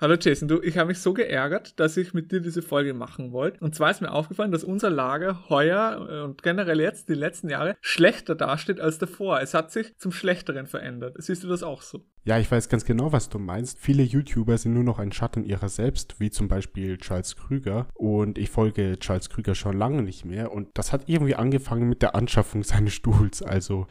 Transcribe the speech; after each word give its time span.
Hallo 0.00 0.14
Jason, 0.14 0.46
du, 0.46 0.62
ich 0.62 0.78
habe 0.78 0.90
mich 0.90 1.00
so 1.00 1.12
geärgert, 1.12 1.80
dass 1.80 1.96
ich 1.96 2.14
mit 2.14 2.30
dir 2.30 2.38
diese 2.38 2.62
Folge 2.62 2.94
machen 2.94 3.32
wollte. 3.32 3.58
Und 3.64 3.74
zwar 3.74 3.90
ist 3.90 4.00
mir 4.00 4.12
aufgefallen, 4.12 4.52
dass 4.52 4.62
unser 4.62 4.90
Lager 4.90 5.48
heuer 5.48 6.08
äh, 6.08 6.20
und 6.20 6.44
generell 6.44 6.80
jetzt 6.80 7.08
die 7.08 7.14
letzten 7.14 7.50
Jahre 7.50 7.76
schlechter 7.80 8.36
dasteht 8.36 8.80
als 8.80 8.98
davor. 8.98 9.40
Es 9.40 9.54
hat 9.54 9.72
sich 9.72 9.96
zum 9.96 10.12
Schlechteren 10.12 10.68
verändert. 10.68 11.16
Siehst 11.18 11.42
du 11.42 11.48
das 11.48 11.64
auch 11.64 11.82
so? 11.82 12.06
Ja, 12.28 12.38
ich 12.38 12.52
weiß 12.52 12.68
ganz 12.68 12.84
genau, 12.84 13.10
was 13.10 13.30
du 13.30 13.38
meinst. 13.38 13.78
Viele 13.78 14.02
YouTuber 14.02 14.58
sind 14.58 14.74
nur 14.74 14.84
noch 14.84 14.98
ein 14.98 15.12
Schatten 15.12 15.44
ihrer 15.44 15.70
selbst, 15.70 16.20
wie 16.20 16.28
zum 16.28 16.46
Beispiel 16.46 16.98
Charles 16.98 17.36
Krüger. 17.36 17.86
Und 17.94 18.36
ich 18.36 18.50
folge 18.50 18.98
Charles 18.98 19.30
Krüger 19.30 19.54
schon 19.54 19.78
lange 19.78 20.02
nicht 20.02 20.26
mehr. 20.26 20.52
Und 20.52 20.68
das 20.74 20.92
hat 20.92 21.04
irgendwie 21.06 21.36
angefangen 21.36 21.88
mit 21.88 22.02
der 22.02 22.14
Anschaffung 22.14 22.62
seines 22.64 22.92
Stuhls. 22.92 23.40
Also 23.40 23.86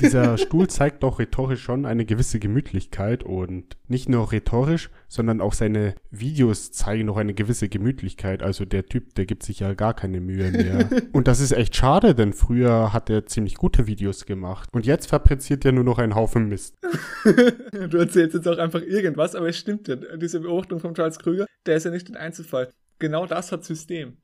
dieser 0.00 0.36
Stuhl 0.36 0.66
zeigt 0.66 1.04
doch 1.04 1.20
rhetorisch 1.20 1.62
schon 1.62 1.86
eine 1.86 2.04
gewisse 2.04 2.40
Gemütlichkeit 2.40 3.22
und 3.22 3.76
nicht 3.86 4.08
nur 4.08 4.32
rhetorisch, 4.32 4.90
sondern 5.06 5.40
auch 5.40 5.52
seine 5.52 5.94
Videos 6.10 6.72
zeigen 6.72 7.06
noch 7.06 7.18
eine 7.18 7.34
gewisse 7.34 7.68
Gemütlichkeit. 7.68 8.42
Also 8.42 8.64
der 8.64 8.86
Typ, 8.86 9.14
der 9.14 9.26
gibt 9.26 9.44
sich 9.44 9.60
ja 9.60 9.74
gar 9.74 9.94
keine 9.94 10.20
Mühe 10.20 10.50
mehr. 10.50 10.88
und 11.12 11.28
das 11.28 11.38
ist 11.38 11.52
echt 11.52 11.76
schade, 11.76 12.16
denn 12.16 12.32
früher 12.32 12.92
hat 12.92 13.10
er 13.10 13.26
ziemlich 13.26 13.54
gute 13.54 13.86
Videos 13.86 14.26
gemacht. 14.26 14.70
Und 14.72 14.86
jetzt 14.86 15.06
fabriziert 15.06 15.64
er 15.64 15.70
nur 15.70 15.84
noch 15.84 15.98
einen 15.98 16.16
Haufen 16.16 16.48
Mist. 16.48 16.76
Du 17.90 17.98
erzählst 17.98 18.34
jetzt 18.34 18.48
auch 18.48 18.58
einfach 18.58 18.82
irgendwas, 18.82 19.34
aber 19.34 19.48
es 19.48 19.58
stimmt 19.58 19.88
ja. 19.88 19.96
Diese 19.96 20.40
Beobachtung 20.40 20.80
von 20.80 20.94
Charles 20.94 21.18
Krüger, 21.18 21.46
der 21.66 21.76
ist 21.76 21.84
ja 21.84 21.90
nicht 21.90 22.08
ein 22.08 22.16
Einzelfall. 22.16 22.72
Genau 22.98 23.26
das 23.26 23.52
hat 23.52 23.64
System. 23.64 24.16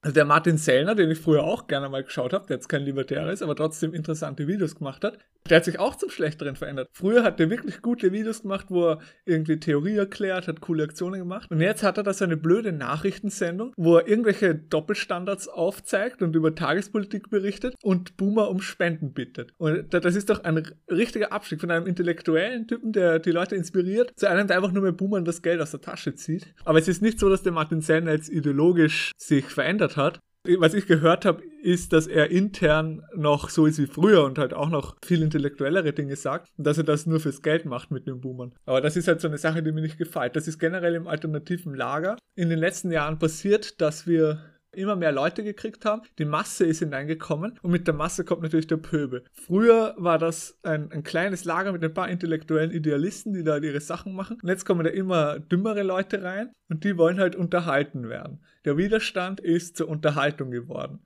Also 0.00 0.14
der 0.14 0.24
Martin 0.24 0.58
Sellner, 0.58 0.94
den 0.94 1.10
ich 1.10 1.18
früher 1.18 1.42
auch 1.42 1.66
gerne 1.66 1.88
mal 1.88 2.04
geschaut 2.04 2.32
habe, 2.32 2.46
der 2.46 2.56
jetzt 2.56 2.68
kein 2.68 2.82
Libertärer 2.82 3.32
ist, 3.32 3.42
aber 3.42 3.56
trotzdem 3.56 3.94
interessante 3.94 4.46
Videos 4.46 4.76
gemacht 4.76 5.02
hat, 5.02 5.18
der 5.50 5.56
hat 5.56 5.64
sich 5.64 5.78
auch 5.78 5.96
zum 5.96 6.10
Schlechteren 6.10 6.56
verändert. 6.56 6.88
Früher 6.92 7.22
hat 7.24 7.40
er 7.40 7.50
wirklich 7.50 7.80
gute 7.82 8.12
Videos 8.12 8.42
gemacht, 8.42 8.66
wo 8.68 8.90
er 8.90 8.98
irgendwie 9.24 9.58
Theorie 9.58 9.96
erklärt, 9.96 10.46
hat 10.46 10.60
coole 10.60 10.84
Aktionen 10.84 11.18
gemacht. 11.18 11.50
Und 11.50 11.60
jetzt 11.60 11.82
hat 11.82 11.96
er 11.96 12.02
da 12.02 12.12
so 12.12 12.24
eine 12.24 12.36
blöde 12.36 12.72
Nachrichtensendung, 12.72 13.72
wo 13.76 13.96
er 13.96 14.06
irgendwelche 14.06 14.54
Doppelstandards 14.54 15.48
aufzeigt 15.48 16.22
und 16.22 16.36
über 16.36 16.54
Tagespolitik 16.54 17.30
berichtet 17.30 17.74
und 17.82 18.16
Boomer 18.16 18.50
um 18.50 18.60
Spenden 18.60 19.14
bittet. 19.14 19.52
Und 19.56 19.92
das 19.92 20.14
ist 20.14 20.30
doch 20.30 20.44
ein 20.44 20.70
richtiger 20.90 21.32
Abstieg 21.32 21.60
von 21.60 21.70
einem 21.70 21.86
intellektuellen 21.86 22.68
Typen, 22.68 22.92
der 22.92 23.18
die 23.18 23.30
Leute 23.30 23.56
inspiriert, 23.56 24.12
zu 24.16 24.28
einem, 24.28 24.46
der 24.46 24.56
einfach 24.56 24.72
nur 24.72 24.82
mit 24.82 24.96
Boomern 24.96 25.24
das 25.24 25.42
Geld 25.42 25.60
aus 25.60 25.70
der 25.70 25.80
Tasche 25.80 26.14
zieht. 26.14 26.54
Aber 26.64 26.78
es 26.78 26.88
ist 26.88 27.02
nicht 27.02 27.18
so, 27.18 27.28
dass 27.28 27.42
der 27.42 27.52
Martin 27.52 27.80
Sellner 27.80 28.12
jetzt 28.12 28.28
ideologisch 28.28 29.12
sich 29.16 29.46
verändert 29.46 29.87
verändert 29.88 29.96
hat. 29.96 30.20
Was 30.60 30.72
ich 30.72 30.86
gehört 30.86 31.26
habe, 31.26 31.42
ist, 31.62 31.92
dass 31.92 32.06
er 32.06 32.30
intern 32.30 33.02
noch 33.14 33.50
so 33.50 33.66
ist 33.66 33.78
wie 33.78 33.86
früher 33.86 34.24
und 34.24 34.38
halt 34.38 34.54
auch 34.54 34.70
noch 34.70 34.96
viel 35.04 35.20
intellektuellere 35.20 35.92
Dinge 35.92 36.16
sagt 36.16 36.48
und 36.56 36.66
dass 36.66 36.78
er 36.78 36.84
das 36.84 37.06
nur 37.06 37.20
fürs 37.20 37.42
Geld 37.42 37.66
macht 37.66 37.90
mit 37.90 38.06
den 38.06 38.20
Boomern. 38.20 38.54
Aber 38.64 38.80
das 38.80 38.96
ist 38.96 39.08
halt 39.08 39.20
so 39.20 39.28
eine 39.28 39.36
Sache, 39.36 39.62
die 39.62 39.72
mir 39.72 39.82
nicht 39.82 39.98
gefällt. 39.98 40.36
Das 40.36 40.48
ist 40.48 40.58
generell 40.58 40.94
im 40.94 41.06
alternativen 41.06 41.74
Lager 41.74 42.16
in 42.34 42.48
den 42.48 42.58
letzten 42.58 42.92
Jahren 42.92 43.18
passiert, 43.18 43.80
dass 43.80 44.06
wir 44.06 44.40
immer 44.78 44.96
mehr 44.96 45.12
Leute 45.12 45.42
gekriegt 45.42 45.84
haben. 45.84 46.02
Die 46.18 46.24
Masse 46.24 46.64
ist 46.64 46.78
hineingekommen 46.78 47.58
und 47.62 47.70
mit 47.70 47.86
der 47.86 47.94
Masse 47.94 48.24
kommt 48.24 48.42
natürlich 48.42 48.66
der 48.66 48.76
Pöbel. 48.76 49.24
Früher 49.32 49.94
war 49.98 50.18
das 50.18 50.58
ein, 50.62 50.90
ein 50.92 51.02
kleines 51.02 51.44
Lager 51.44 51.72
mit 51.72 51.84
ein 51.84 51.94
paar 51.94 52.08
intellektuellen 52.08 52.70
Idealisten, 52.70 53.32
die 53.32 53.44
da 53.44 53.58
ihre 53.58 53.80
Sachen 53.80 54.14
machen. 54.14 54.38
Und 54.42 54.48
jetzt 54.48 54.64
kommen 54.64 54.84
da 54.84 54.90
immer 54.90 55.38
dümmere 55.38 55.82
Leute 55.82 56.22
rein 56.22 56.52
und 56.68 56.84
die 56.84 56.96
wollen 56.96 57.18
halt 57.18 57.36
unterhalten 57.36 58.08
werden. 58.08 58.40
Der 58.64 58.76
Widerstand 58.76 59.40
ist 59.40 59.76
zur 59.76 59.88
Unterhaltung 59.88 60.50
geworden. 60.50 61.00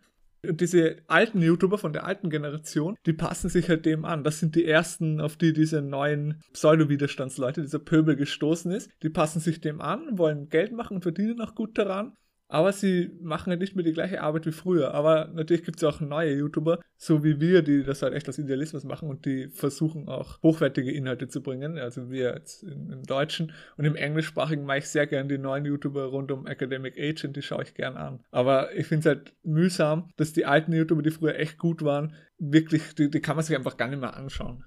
Und 0.44 0.60
diese 0.60 0.96
alten 1.06 1.40
YouTuber 1.40 1.78
von 1.78 1.92
der 1.92 2.04
alten 2.04 2.28
Generation, 2.28 2.96
die 3.06 3.12
passen 3.12 3.48
sich 3.48 3.68
halt 3.68 3.86
dem 3.86 4.04
an. 4.04 4.24
Das 4.24 4.40
sind 4.40 4.56
die 4.56 4.66
ersten, 4.66 5.20
auf 5.20 5.36
die 5.36 5.52
diese 5.52 5.82
neuen 5.82 6.40
Pseudo-Widerstandsleute, 6.52 7.62
dieser 7.62 7.78
Pöbel 7.78 8.16
gestoßen 8.16 8.72
ist. 8.72 8.90
Die 9.04 9.08
passen 9.08 9.38
sich 9.38 9.60
dem 9.60 9.80
an, 9.80 10.18
wollen 10.18 10.48
Geld 10.48 10.72
machen 10.72 10.96
und 10.96 11.02
verdienen 11.02 11.40
auch 11.40 11.54
gut 11.54 11.78
daran 11.78 12.16
aber 12.52 12.70
sie 12.74 13.10
machen 13.22 13.48
halt 13.48 13.60
nicht 13.60 13.76
mehr 13.76 13.84
die 13.84 13.94
gleiche 13.94 14.20
Arbeit 14.20 14.44
wie 14.44 14.52
früher. 14.52 14.92
Aber 14.92 15.30
natürlich 15.32 15.64
gibt 15.64 15.78
es 15.78 15.84
auch 15.84 16.02
neue 16.02 16.34
YouTuber, 16.34 16.80
so 16.98 17.24
wie 17.24 17.40
wir, 17.40 17.62
die 17.62 17.82
das 17.82 18.02
halt 18.02 18.12
echt 18.12 18.28
aus 18.28 18.36
Idealismus 18.36 18.84
machen 18.84 19.08
und 19.08 19.24
die 19.24 19.48
versuchen 19.48 20.06
auch 20.06 20.38
hochwertige 20.42 20.92
Inhalte 20.92 21.28
zu 21.28 21.42
bringen. 21.42 21.78
Also 21.78 22.10
wir 22.10 22.34
jetzt 22.34 22.62
im 22.62 23.04
Deutschen 23.04 23.52
und 23.78 23.86
im 23.86 23.96
Englischsprachigen 23.96 24.66
mache 24.66 24.78
ich 24.78 24.88
sehr 24.90 25.06
gern 25.06 25.30
die 25.30 25.38
neuen 25.38 25.64
YouTuber 25.64 26.04
rund 26.04 26.30
um 26.30 26.46
Academic 26.46 26.98
Agent, 26.98 27.36
die 27.36 27.42
schaue 27.42 27.62
ich 27.62 27.72
gern 27.72 27.96
an. 27.96 28.20
Aber 28.30 28.76
ich 28.76 28.86
finde 28.86 29.00
es 29.00 29.06
halt 29.06 29.32
mühsam, 29.42 30.10
dass 30.18 30.34
die 30.34 30.44
alten 30.44 30.74
YouTuber, 30.74 31.00
die 31.00 31.10
früher 31.10 31.36
echt 31.36 31.56
gut 31.56 31.82
waren, 31.82 32.12
wirklich, 32.38 32.94
die, 32.94 33.10
die 33.10 33.20
kann 33.20 33.36
man 33.36 33.46
sich 33.46 33.56
einfach 33.56 33.78
gar 33.78 33.88
nicht 33.88 34.00
mehr 34.00 34.14
anschauen. 34.14 34.62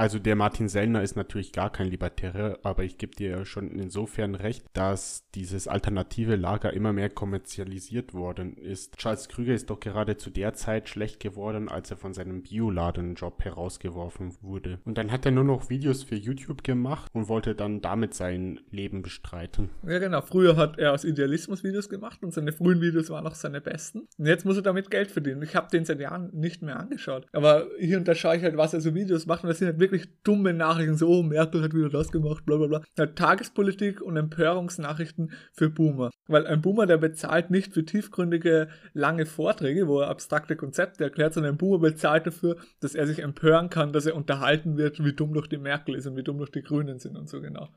Also 0.00 0.20
der 0.20 0.36
Martin 0.36 0.68
Sellner 0.68 1.02
ist 1.02 1.16
natürlich 1.16 1.50
gar 1.50 1.72
kein 1.72 1.88
Libertärer, 1.88 2.60
aber 2.62 2.84
ich 2.84 2.98
gebe 2.98 3.16
dir 3.16 3.44
schon 3.44 3.72
insofern 3.72 4.36
recht, 4.36 4.64
dass 4.72 5.28
dieses 5.34 5.66
alternative 5.66 6.36
Lager 6.36 6.72
immer 6.72 6.92
mehr 6.92 7.10
kommerzialisiert 7.10 8.14
worden 8.14 8.56
ist. 8.56 8.96
Charles 8.96 9.28
Krüger 9.28 9.54
ist 9.54 9.70
doch 9.70 9.80
gerade 9.80 10.16
zu 10.16 10.30
der 10.30 10.54
Zeit 10.54 10.88
schlecht 10.88 11.18
geworden, 11.18 11.68
als 11.68 11.90
er 11.90 11.96
von 11.96 12.14
seinem 12.14 12.42
Bioladenjob 12.42 13.44
herausgeworfen 13.44 14.36
wurde. 14.40 14.78
Und 14.84 14.98
dann 14.98 15.10
hat 15.10 15.26
er 15.26 15.32
nur 15.32 15.42
noch 15.42 15.68
Videos 15.68 16.04
für 16.04 16.14
YouTube 16.14 16.62
gemacht 16.62 17.10
und 17.12 17.28
wollte 17.28 17.56
dann 17.56 17.80
damit 17.80 18.14
sein 18.14 18.60
Leben 18.70 19.02
bestreiten. 19.02 19.70
Ja 19.84 19.98
genau, 19.98 20.20
früher 20.20 20.54
hat 20.54 20.78
er 20.78 20.92
aus 20.92 21.02
Idealismus 21.02 21.64
Videos 21.64 21.88
gemacht 21.88 22.22
und 22.22 22.32
seine 22.32 22.52
frühen 22.52 22.80
Videos 22.80 23.10
waren 23.10 23.26
auch 23.26 23.34
seine 23.34 23.60
besten. 23.60 24.06
Und 24.16 24.26
jetzt 24.26 24.44
muss 24.44 24.54
er 24.54 24.62
damit 24.62 24.92
Geld 24.92 25.10
verdienen. 25.10 25.42
Ich 25.42 25.56
habe 25.56 25.68
den 25.72 25.84
seit 25.84 25.98
Jahren 25.98 26.30
nicht 26.32 26.62
mehr 26.62 26.78
angeschaut. 26.78 27.26
Aber 27.32 27.66
hier 27.80 27.98
und 27.98 28.06
da 28.06 28.14
schaue 28.14 28.36
ich 28.36 28.44
halt, 28.44 28.56
was 28.56 28.74
er 28.74 28.80
so 28.80 28.94
Videos 28.94 29.26
macht 29.26 29.42
und 29.42 29.48
das 29.48 29.58
sind 29.58 29.66
halt 29.66 29.80
wirklich 29.80 29.87
wirklich 29.90 30.22
dumme 30.22 30.54
Nachrichten, 30.54 30.96
so, 30.96 31.08
oh, 31.08 31.22
Merkel 31.22 31.62
hat 31.62 31.74
wieder 31.74 31.88
das 31.88 32.10
gemacht, 32.10 32.44
bla 32.46 32.56
bla 32.56 32.66
bla. 32.66 32.82
Halt 32.98 33.16
Tagespolitik 33.16 34.00
und 34.00 34.16
Empörungsnachrichten 34.16 35.32
für 35.52 35.70
Boomer. 35.70 36.10
Weil 36.26 36.46
ein 36.46 36.60
Boomer, 36.60 36.86
der 36.86 36.98
bezahlt 36.98 37.50
nicht 37.50 37.72
für 37.72 37.84
tiefgründige, 37.84 38.68
lange 38.92 39.26
Vorträge, 39.26 39.88
wo 39.88 40.00
er 40.00 40.08
abstrakte 40.08 40.56
Konzepte 40.56 41.04
erklärt, 41.04 41.34
sondern 41.34 41.54
ein 41.54 41.58
Boomer 41.58 41.78
bezahlt 41.78 42.26
dafür, 42.26 42.56
dass 42.80 42.94
er 42.94 43.06
sich 43.06 43.20
empören 43.20 43.70
kann, 43.70 43.92
dass 43.92 44.06
er 44.06 44.16
unterhalten 44.16 44.76
wird, 44.76 45.04
wie 45.04 45.12
dumm 45.12 45.34
doch 45.34 45.46
die 45.46 45.58
Merkel 45.58 45.94
ist 45.94 46.06
und 46.06 46.16
wie 46.16 46.22
dumm 46.22 46.38
doch 46.38 46.48
die 46.48 46.62
Grünen 46.62 46.98
sind 46.98 47.16
und 47.16 47.28
so 47.28 47.40
genau. 47.40 47.68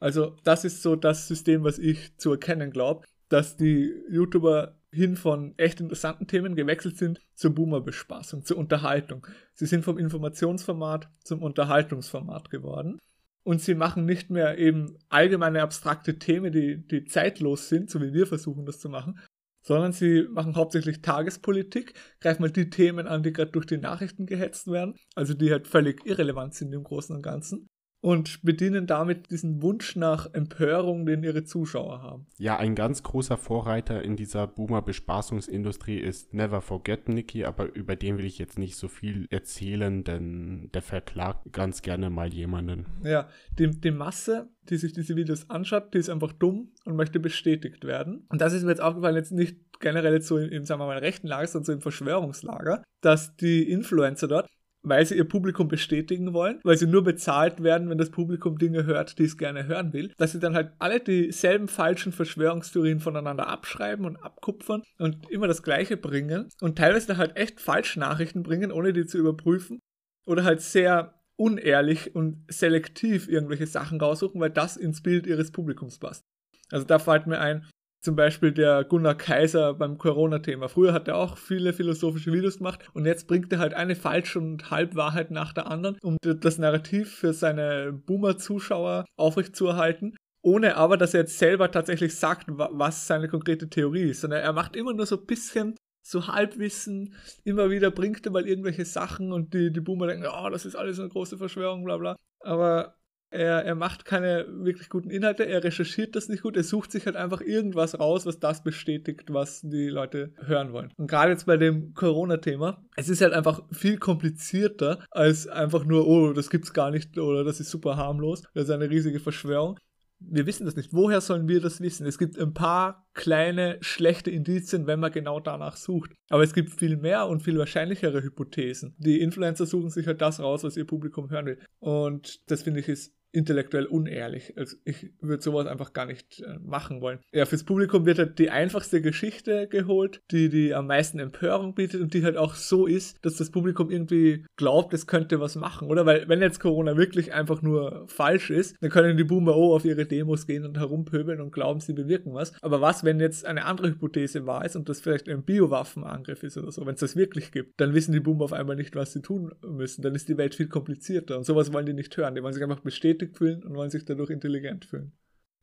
Also 0.00 0.36
das 0.44 0.64
ist 0.64 0.82
so 0.82 0.96
das 0.96 1.28
System, 1.28 1.64
was 1.64 1.78
ich 1.78 2.16
zu 2.18 2.32
erkennen 2.32 2.70
glaube, 2.70 3.04
dass 3.28 3.56
die 3.56 3.92
YouTuber 4.10 4.77
hin 4.90 5.16
von 5.16 5.54
echt 5.58 5.80
interessanten 5.80 6.26
Themen 6.26 6.54
gewechselt 6.54 6.96
sind 6.96 7.20
zur 7.34 7.54
Boomer-Bespaßung, 7.54 8.44
zur 8.44 8.56
Unterhaltung. 8.56 9.26
Sie 9.54 9.66
sind 9.66 9.84
vom 9.84 9.98
Informationsformat 9.98 11.10
zum 11.24 11.42
Unterhaltungsformat 11.42 12.50
geworden. 12.50 12.98
Und 13.44 13.62
sie 13.62 13.74
machen 13.74 14.04
nicht 14.04 14.30
mehr 14.30 14.58
eben 14.58 14.98
allgemeine 15.08 15.62
abstrakte 15.62 16.18
Themen, 16.18 16.52
die, 16.52 16.86
die 16.86 17.04
zeitlos 17.04 17.68
sind, 17.68 17.90
so 17.90 18.00
wie 18.02 18.12
wir 18.12 18.26
versuchen 18.26 18.66
das 18.66 18.78
zu 18.78 18.90
machen, 18.90 19.18
sondern 19.62 19.92
sie 19.92 20.26
machen 20.30 20.56
hauptsächlich 20.56 21.00
Tagespolitik, 21.00 21.94
greifen 22.20 22.42
mal 22.42 22.50
die 22.50 22.68
Themen 22.68 23.06
an, 23.06 23.22
die 23.22 23.32
gerade 23.32 23.52
durch 23.52 23.66
die 23.66 23.78
Nachrichten 23.78 24.26
gehetzt 24.26 24.66
werden, 24.66 24.96
also 25.14 25.34
die 25.34 25.50
halt 25.50 25.66
völlig 25.66 26.04
irrelevant 26.04 26.54
sind 26.54 26.72
im 26.72 26.84
Großen 26.84 27.14
und 27.14 27.22
Ganzen 27.22 27.68
und 28.00 28.42
bedienen 28.42 28.86
damit 28.86 29.30
diesen 29.30 29.60
Wunsch 29.62 29.96
nach 29.96 30.32
Empörung, 30.32 31.04
den 31.06 31.22
ihre 31.22 31.44
Zuschauer 31.44 32.02
haben. 32.02 32.26
Ja, 32.38 32.56
ein 32.56 32.74
ganz 32.74 33.02
großer 33.02 33.36
Vorreiter 33.36 34.02
in 34.02 34.16
dieser 34.16 34.46
Boomer-Bespaßungsindustrie 34.46 35.98
ist 35.98 36.32
Never 36.32 36.60
Forget 36.60 37.08
Nicky, 37.08 37.44
aber 37.44 37.74
über 37.74 37.96
den 37.96 38.18
will 38.18 38.24
ich 38.24 38.38
jetzt 38.38 38.58
nicht 38.58 38.76
so 38.76 38.88
viel 38.88 39.26
erzählen, 39.30 40.04
denn 40.04 40.70
der 40.72 40.82
verklagt 40.82 41.52
ganz 41.52 41.82
gerne 41.82 42.10
mal 42.10 42.32
jemanden. 42.32 42.86
Ja, 43.02 43.28
die, 43.58 43.68
die 43.68 43.90
Masse, 43.90 44.48
die 44.68 44.76
sich 44.76 44.92
diese 44.92 45.16
Videos 45.16 45.50
anschaut, 45.50 45.92
die 45.94 45.98
ist 45.98 46.10
einfach 46.10 46.32
dumm 46.32 46.72
und 46.84 46.94
möchte 46.94 47.18
bestätigt 47.18 47.84
werden. 47.84 48.26
Und 48.28 48.40
das 48.40 48.52
ist 48.52 48.62
mir 48.62 48.70
jetzt 48.70 48.82
aufgefallen, 48.82 49.16
jetzt 49.16 49.32
nicht 49.32 49.56
generell 49.80 50.14
jetzt 50.14 50.28
so 50.28 50.38
im, 50.38 50.64
sagen 50.64 50.80
wir 50.80 50.86
mal, 50.86 50.98
rechten 50.98 51.26
Lager, 51.26 51.46
sondern 51.46 51.66
so 51.66 51.72
im 51.72 51.80
Verschwörungslager, 51.80 52.82
dass 53.00 53.36
die 53.36 53.70
Influencer 53.70 54.28
dort 54.28 54.48
weil 54.88 55.04
sie 55.06 55.16
ihr 55.16 55.28
Publikum 55.28 55.68
bestätigen 55.68 56.32
wollen, 56.32 56.60
weil 56.64 56.76
sie 56.76 56.86
nur 56.86 57.04
bezahlt 57.04 57.62
werden, 57.62 57.88
wenn 57.90 57.98
das 57.98 58.10
Publikum 58.10 58.58
Dinge 58.58 58.84
hört, 58.84 59.18
die 59.18 59.24
es 59.24 59.36
gerne 59.36 59.66
hören 59.66 59.92
will, 59.92 60.12
dass 60.16 60.32
sie 60.32 60.40
dann 60.40 60.54
halt 60.54 60.72
alle 60.78 61.00
dieselben 61.00 61.68
falschen 61.68 62.12
Verschwörungstheorien 62.12 63.00
voneinander 63.00 63.48
abschreiben 63.48 64.04
und 64.04 64.16
abkupfern 64.16 64.82
und 64.98 65.30
immer 65.30 65.46
das 65.46 65.62
Gleiche 65.62 65.96
bringen 65.96 66.48
und 66.60 66.78
teilweise 66.78 67.08
dann 67.08 67.18
halt 67.18 67.36
echt 67.36 67.60
falsche 67.60 68.00
Nachrichten 68.00 68.42
bringen, 68.42 68.72
ohne 68.72 68.92
die 68.92 69.06
zu 69.06 69.18
überprüfen 69.18 69.80
oder 70.26 70.44
halt 70.44 70.60
sehr 70.60 71.14
unehrlich 71.36 72.14
und 72.14 72.44
selektiv 72.48 73.28
irgendwelche 73.28 73.66
Sachen 73.66 74.00
raussuchen, 74.00 74.40
weil 74.40 74.50
das 74.50 74.76
ins 74.76 75.02
Bild 75.02 75.26
ihres 75.26 75.52
Publikums 75.52 75.98
passt. 75.98 76.24
Also 76.70 76.84
da 76.84 76.98
fällt 76.98 77.26
mir 77.26 77.40
ein, 77.40 77.64
zum 78.00 78.16
Beispiel 78.16 78.52
der 78.52 78.84
Gunnar 78.84 79.16
Kaiser 79.16 79.74
beim 79.74 79.98
Corona-Thema. 79.98 80.68
Früher 80.68 80.92
hat 80.92 81.08
er 81.08 81.16
auch 81.16 81.36
viele 81.36 81.72
philosophische 81.72 82.32
Videos 82.32 82.58
gemacht 82.58 82.88
und 82.94 83.06
jetzt 83.06 83.26
bringt 83.26 83.52
er 83.52 83.58
halt 83.58 83.74
eine 83.74 83.96
Falsch- 83.96 84.36
und 84.36 84.70
Halbwahrheit 84.70 85.30
nach 85.30 85.52
der 85.52 85.70
anderen, 85.70 85.98
um 86.02 86.16
das 86.22 86.58
Narrativ 86.58 87.14
für 87.16 87.32
seine 87.32 87.92
Boomer-Zuschauer 87.92 89.04
aufrechtzuerhalten. 89.16 90.16
Ohne 90.42 90.76
aber, 90.76 90.96
dass 90.96 91.14
er 91.14 91.20
jetzt 91.20 91.38
selber 91.38 91.70
tatsächlich 91.70 92.16
sagt, 92.16 92.46
was 92.48 93.06
seine 93.06 93.28
konkrete 93.28 93.68
Theorie 93.68 94.10
ist, 94.10 94.20
sondern 94.20 94.40
er 94.40 94.52
macht 94.52 94.76
immer 94.76 94.94
nur 94.94 95.06
so 95.06 95.16
ein 95.16 95.26
bisschen 95.26 95.74
so 96.08 96.26
Halbwissen, 96.28 97.14
immer 97.44 97.70
wieder 97.70 97.90
bringt 97.90 98.24
er 98.24 98.32
mal 98.32 98.48
irgendwelche 98.48 98.84
Sachen 98.84 99.32
und 99.32 99.52
die, 99.52 99.72
die 99.72 99.80
Boomer 99.80 100.06
denken, 100.06 100.26
oh, 100.26 100.48
das 100.48 100.64
ist 100.64 100.76
alles 100.76 100.98
eine 100.98 101.08
große 101.08 101.36
Verschwörung, 101.36 101.84
bla 101.84 101.98
bla. 101.98 102.16
Aber 102.40 102.97
Er, 103.30 103.64
er 103.64 103.74
macht 103.74 104.04
keine 104.04 104.46
wirklich 104.48 104.88
guten 104.88 105.10
Inhalte, 105.10 105.44
er 105.44 105.62
recherchiert 105.62 106.16
das 106.16 106.28
nicht 106.28 106.42
gut, 106.42 106.56
er 106.56 106.64
sucht 106.64 106.92
sich 106.92 107.06
halt 107.06 107.16
einfach 107.16 107.40
irgendwas 107.40 107.98
raus, 107.98 108.26
was 108.26 108.40
das 108.40 108.62
bestätigt, 108.62 109.32
was 109.32 109.60
die 109.62 109.88
Leute 109.88 110.32
hören 110.36 110.72
wollen. 110.72 110.92
Und 110.96 111.08
gerade 111.08 111.32
jetzt 111.32 111.46
bei 111.46 111.56
dem 111.56 111.94
Corona-Thema, 111.94 112.82
es 112.96 113.08
ist 113.08 113.20
halt 113.20 113.34
einfach 113.34 113.62
viel 113.70 113.98
komplizierter 113.98 115.04
als 115.10 115.46
einfach 115.46 115.84
nur, 115.84 116.06
oh, 116.06 116.32
das 116.32 116.50
gibt's 116.50 116.72
gar 116.72 116.90
nicht 116.90 117.18
oder 117.18 117.44
das 117.44 117.60
ist 117.60 117.70
super 117.70 117.96
harmlos, 117.96 118.42
das 118.54 118.64
ist 118.64 118.70
eine 118.70 118.88
riesige 118.88 119.20
Verschwörung 119.20 119.78
wir 120.20 120.46
wissen 120.46 120.64
das 120.66 120.76
nicht. 120.76 120.92
Woher 120.92 121.20
sollen 121.20 121.48
wir 121.48 121.60
das 121.60 121.80
wissen? 121.80 122.06
Es 122.06 122.18
gibt 122.18 122.38
ein 122.38 122.52
paar 122.52 123.06
kleine 123.14 123.78
schlechte 123.80 124.30
Indizien, 124.30 124.86
wenn 124.86 125.00
man 125.00 125.12
genau 125.12 125.40
danach 125.40 125.76
sucht. 125.76 126.12
Aber 126.28 126.42
es 126.42 126.54
gibt 126.54 126.70
viel 126.70 126.96
mehr 126.96 127.28
und 127.28 127.42
viel 127.42 127.58
wahrscheinlichere 127.58 128.22
Hypothesen. 128.22 128.94
Die 128.98 129.20
Influencer 129.20 129.66
suchen 129.66 129.90
sich 129.90 130.06
halt 130.06 130.20
das 130.20 130.40
raus, 130.40 130.64
was 130.64 130.76
ihr 130.76 130.86
Publikum 130.86 131.30
hören 131.30 131.46
will. 131.46 131.58
Und 131.78 132.40
das 132.50 132.62
finde 132.62 132.80
ich 132.80 132.88
ist 132.88 133.14
intellektuell 133.38 133.86
unehrlich. 133.86 134.52
Also 134.56 134.76
ich 134.84 135.10
würde 135.20 135.42
sowas 135.42 135.66
einfach 135.66 135.92
gar 135.92 136.06
nicht 136.06 136.40
äh, 136.40 136.58
machen 136.64 137.00
wollen. 137.00 137.20
Ja, 137.32 137.46
fürs 137.46 137.64
Publikum 137.64 138.04
wird 138.04 138.18
halt 138.18 138.38
die 138.38 138.50
einfachste 138.50 139.00
Geschichte 139.00 139.68
geholt, 139.68 140.20
die 140.30 140.48
die 140.48 140.74
am 140.74 140.86
meisten 140.86 141.18
Empörung 141.18 141.74
bietet 141.74 142.00
und 142.00 142.14
die 142.14 142.24
halt 142.24 142.36
auch 142.36 142.54
so 142.54 142.86
ist, 142.86 143.24
dass 143.24 143.36
das 143.36 143.50
Publikum 143.50 143.90
irgendwie 143.90 144.44
glaubt, 144.56 144.92
es 144.92 145.06
könnte 145.06 145.40
was 145.40 145.56
machen, 145.56 145.88
oder? 145.88 146.04
Weil 146.04 146.28
wenn 146.28 146.42
jetzt 146.42 146.60
Corona 146.60 146.96
wirklich 146.96 147.32
einfach 147.32 147.62
nur 147.62 148.04
falsch 148.08 148.50
ist, 148.50 148.76
dann 148.80 148.90
können 148.90 149.16
die 149.16 149.24
Boomer 149.24 149.56
oh 149.56 149.74
auf 149.74 149.84
ihre 149.84 150.06
Demos 150.06 150.46
gehen 150.46 150.64
und 150.64 150.78
herumpöbeln 150.78 151.40
und 151.40 151.52
glauben, 151.52 151.80
sie 151.80 151.92
bewirken 151.92 152.34
was. 152.34 152.52
Aber 152.62 152.80
was, 152.80 153.04
wenn 153.04 153.20
jetzt 153.20 153.46
eine 153.46 153.64
andere 153.64 153.88
Hypothese 153.88 154.46
wahr 154.46 154.64
ist 154.64 154.76
und 154.76 154.88
das 154.88 155.00
vielleicht 155.00 155.28
ein 155.28 155.44
Biowaffenangriff 155.44 156.42
ist 156.42 156.58
oder 156.58 156.72
so, 156.72 156.84
wenn 156.86 156.94
es 156.94 157.00
das 157.00 157.16
wirklich 157.16 157.52
gibt, 157.52 157.80
dann 157.80 157.94
wissen 157.94 158.12
die 158.12 158.20
Boomer 158.20 158.44
auf 158.44 158.52
einmal 158.52 158.76
nicht, 158.76 158.96
was 158.96 159.12
sie 159.12 159.22
tun 159.22 159.52
müssen. 159.66 160.02
Dann 160.02 160.14
ist 160.14 160.28
die 160.28 160.38
Welt 160.38 160.54
viel 160.54 160.68
komplizierter 160.68 161.36
und 161.36 161.44
sowas 161.44 161.72
wollen 161.72 161.86
die 161.86 161.92
nicht 161.92 162.16
hören. 162.16 162.34
Die 162.34 162.42
wollen 162.42 162.54
sich 162.54 162.62
einfach 162.62 162.80
bestätigen 162.80 163.27
bestätigt 163.28 163.36
fühlen 163.36 163.64
und 163.64 163.74
wollen 163.74 163.90
sich 163.90 164.04
dadurch 164.04 164.30
intelligent 164.30 164.84
fühlen. 164.84 165.12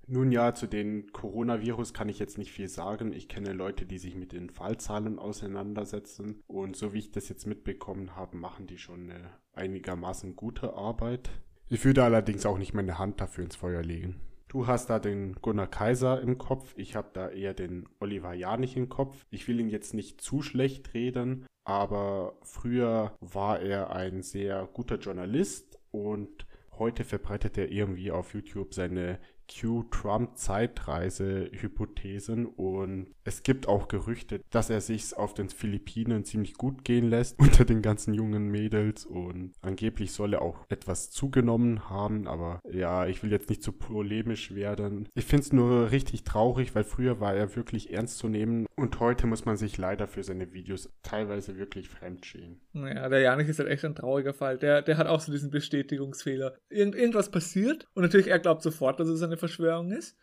Nun 0.07 0.31
ja, 0.31 0.53
zu 0.53 0.67
den 0.67 1.11
Coronavirus 1.11 1.93
kann 1.93 2.09
ich 2.09 2.19
jetzt 2.19 2.37
nicht 2.37 2.51
viel 2.51 2.67
sagen. 2.67 3.11
Ich 3.11 3.27
kenne 3.27 3.53
Leute, 3.53 3.87
die 3.87 3.97
sich 3.97 4.15
mit 4.15 4.33
den 4.33 4.51
Fallzahlen 4.51 5.17
auseinandersetzen. 5.17 6.43
Und 6.45 6.75
so 6.75 6.93
wie 6.93 6.99
ich 6.99 7.11
das 7.11 7.27
jetzt 7.27 7.47
mitbekommen 7.47 8.15
habe, 8.15 8.37
machen 8.37 8.67
die 8.67 8.77
schon 8.77 9.09
eine 9.09 9.31
einigermaßen 9.53 10.35
gute 10.35 10.75
Arbeit. 10.75 11.31
Ich 11.69 11.83
würde 11.83 12.03
allerdings 12.03 12.45
auch 12.45 12.59
nicht 12.59 12.75
meine 12.75 12.99
Hand 12.99 13.19
dafür 13.19 13.45
ins 13.45 13.55
Feuer 13.55 13.81
legen. 13.81 14.21
Du 14.47 14.67
hast 14.67 14.91
da 14.91 14.99
den 14.99 15.33
Gunnar 15.41 15.67
Kaiser 15.67 16.21
im 16.21 16.37
Kopf, 16.37 16.75
ich 16.77 16.95
habe 16.95 17.09
da 17.11 17.29
eher 17.29 17.55
den 17.55 17.89
Oliver 17.99 18.33
Janich 18.33 18.77
im 18.77 18.89
Kopf. 18.89 19.25
Ich 19.31 19.47
will 19.47 19.59
ihn 19.59 19.69
jetzt 19.69 19.95
nicht 19.95 20.21
zu 20.21 20.43
schlecht 20.43 20.93
reden, 20.93 21.47
aber 21.63 22.37
früher 22.43 23.17
war 23.19 23.59
er 23.59 23.89
ein 23.89 24.21
sehr 24.21 24.69
guter 24.71 24.97
Journalist 24.97 25.79
und 25.89 26.45
heute 26.79 27.03
verbreitet 27.03 27.57
er 27.57 27.71
irgendwie 27.71 28.11
auf 28.11 28.33
YouTube 28.33 28.73
seine 28.73 29.19
Q-Trump-Zeitreise-Hypothesen 29.47 32.45
und 32.45 33.07
es 33.23 33.43
gibt 33.43 33.67
auch 33.67 33.87
Gerüchte, 33.87 34.41
dass 34.51 34.69
er 34.69 34.81
sich 34.81 35.15
auf 35.15 35.33
den 35.33 35.49
Philippinen 35.49 36.25
ziemlich 36.25 36.55
gut 36.55 36.83
gehen 36.83 37.09
lässt 37.09 37.39
unter 37.45 37.65
den 37.65 37.81
ganzen 37.81 38.13
jungen 38.13 38.49
Mädels 38.49 39.05
und 39.05 39.53
angeblich 39.61 40.11
soll 40.11 40.33
er 40.33 40.41
auch 40.41 40.65
etwas 40.69 41.11
zugenommen 41.11 41.89
haben, 41.89 42.27
aber 42.27 42.61
ja, 42.71 43.07
ich 43.07 43.23
will 43.23 43.31
jetzt 43.31 43.49
nicht 43.49 43.63
zu 43.63 43.71
polemisch 43.71 44.53
werden. 44.53 45.07
Ich 45.15 45.25
finde 45.25 45.43
es 45.43 45.53
nur 45.53 45.91
richtig 45.91 46.23
traurig, 46.23 46.75
weil 46.75 46.83
früher 46.83 47.19
war 47.19 47.33
er 47.33 47.55
wirklich 47.55 47.93
ernst 47.93 48.17
zu 48.17 48.27
nehmen 48.27 48.65
und 48.75 48.99
heute 48.99 49.27
muss 49.27 49.45
man 49.45 49.57
sich 49.57 49.77
leider 49.77 50.07
für 50.07 50.23
seine 50.23 50.53
Videos 50.53 50.89
teilweise 51.03 51.57
wirklich 51.57 51.89
fremdschämen. 51.89 52.61
Naja, 52.73 53.09
der 53.09 53.21
Janik 53.21 53.47
ist 53.47 53.59
halt 53.59 53.69
echt 53.69 53.85
ein 53.85 53.95
trauriger 53.95 54.33
Fall. 54.33 54.57
Der, 54.57 54.81
der 54.81 54.97
hat 54.97 55.07
auch 55.07 55.21
so 55.21 55.31
diesen 55.31 55.51
Bestätigungsfehler. 55.51 56.55
Irgend, 56.69 56.95
irgendwas 56.95 57.31
passiert 57.31 57.87
und 57.93 58.03
natürlich 58.03 58.27
er 58.27 58.39
glaubt 58.39 58.61
sofort, 58.61 58.99
dass 58.99 59.07
es 59.07 59.21
eine 59.21 59.34
Verschwörung 59.37 59.91
ist 59.91 60.17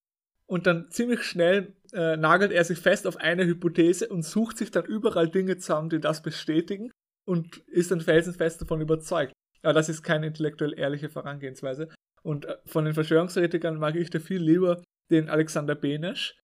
und 0.47 0.67
dann 0.67 0.91
ziemlich 0.91 1.23
schnell 1.23 1.75
äh, 1.93 2.17
nagelt 2.17 2.53
er 2.53 2.64
sich 2.64 2.79
fest 2.79 3.06
auf 3.06 3.17
eine 3.17 3.47
Hypothese 3.47 4.09
und 4.09 4.23
sucht 4.23 4.59
sich 4.59 4.70
dann 4.70 4.85
überall 4.85 5.29
Dinge 5.29 5.59
zusammen, 5.59 5.91
die 5.91 6.00
das 6.00 6.23
bestätigen 6.23 6.91
und 7.25 7.59
ist 7.69 7.91
dann 7.91 8.00
felsenfest 8.00 8.61
davon 8.61 8.81
überzeugt. 8.81 9.32
Aber 9.62 9.73
das 9.73 9.88
ist 9.88 10.03
keine 10.03 10.26
intellektuell 10.26 10.79
ehrliche 10.79 11.09
Vorangehensweise. 11.09 11.88
Und 12.23 12.47
äh, 12.47 12.56
von 12.67 12.85
den 12.85 12.94
Verschwörungstheoretikern 12.94 13.79
mag 13.79 13.97
ich 13.97 14.11
da 14.11 14.19
viel 14.19 14.43
lieber 14.43 14.82
den 15.11 15.29
Alexander 15.29 15.75
Benesch, 15.75 16.37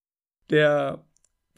der 0.50 1.04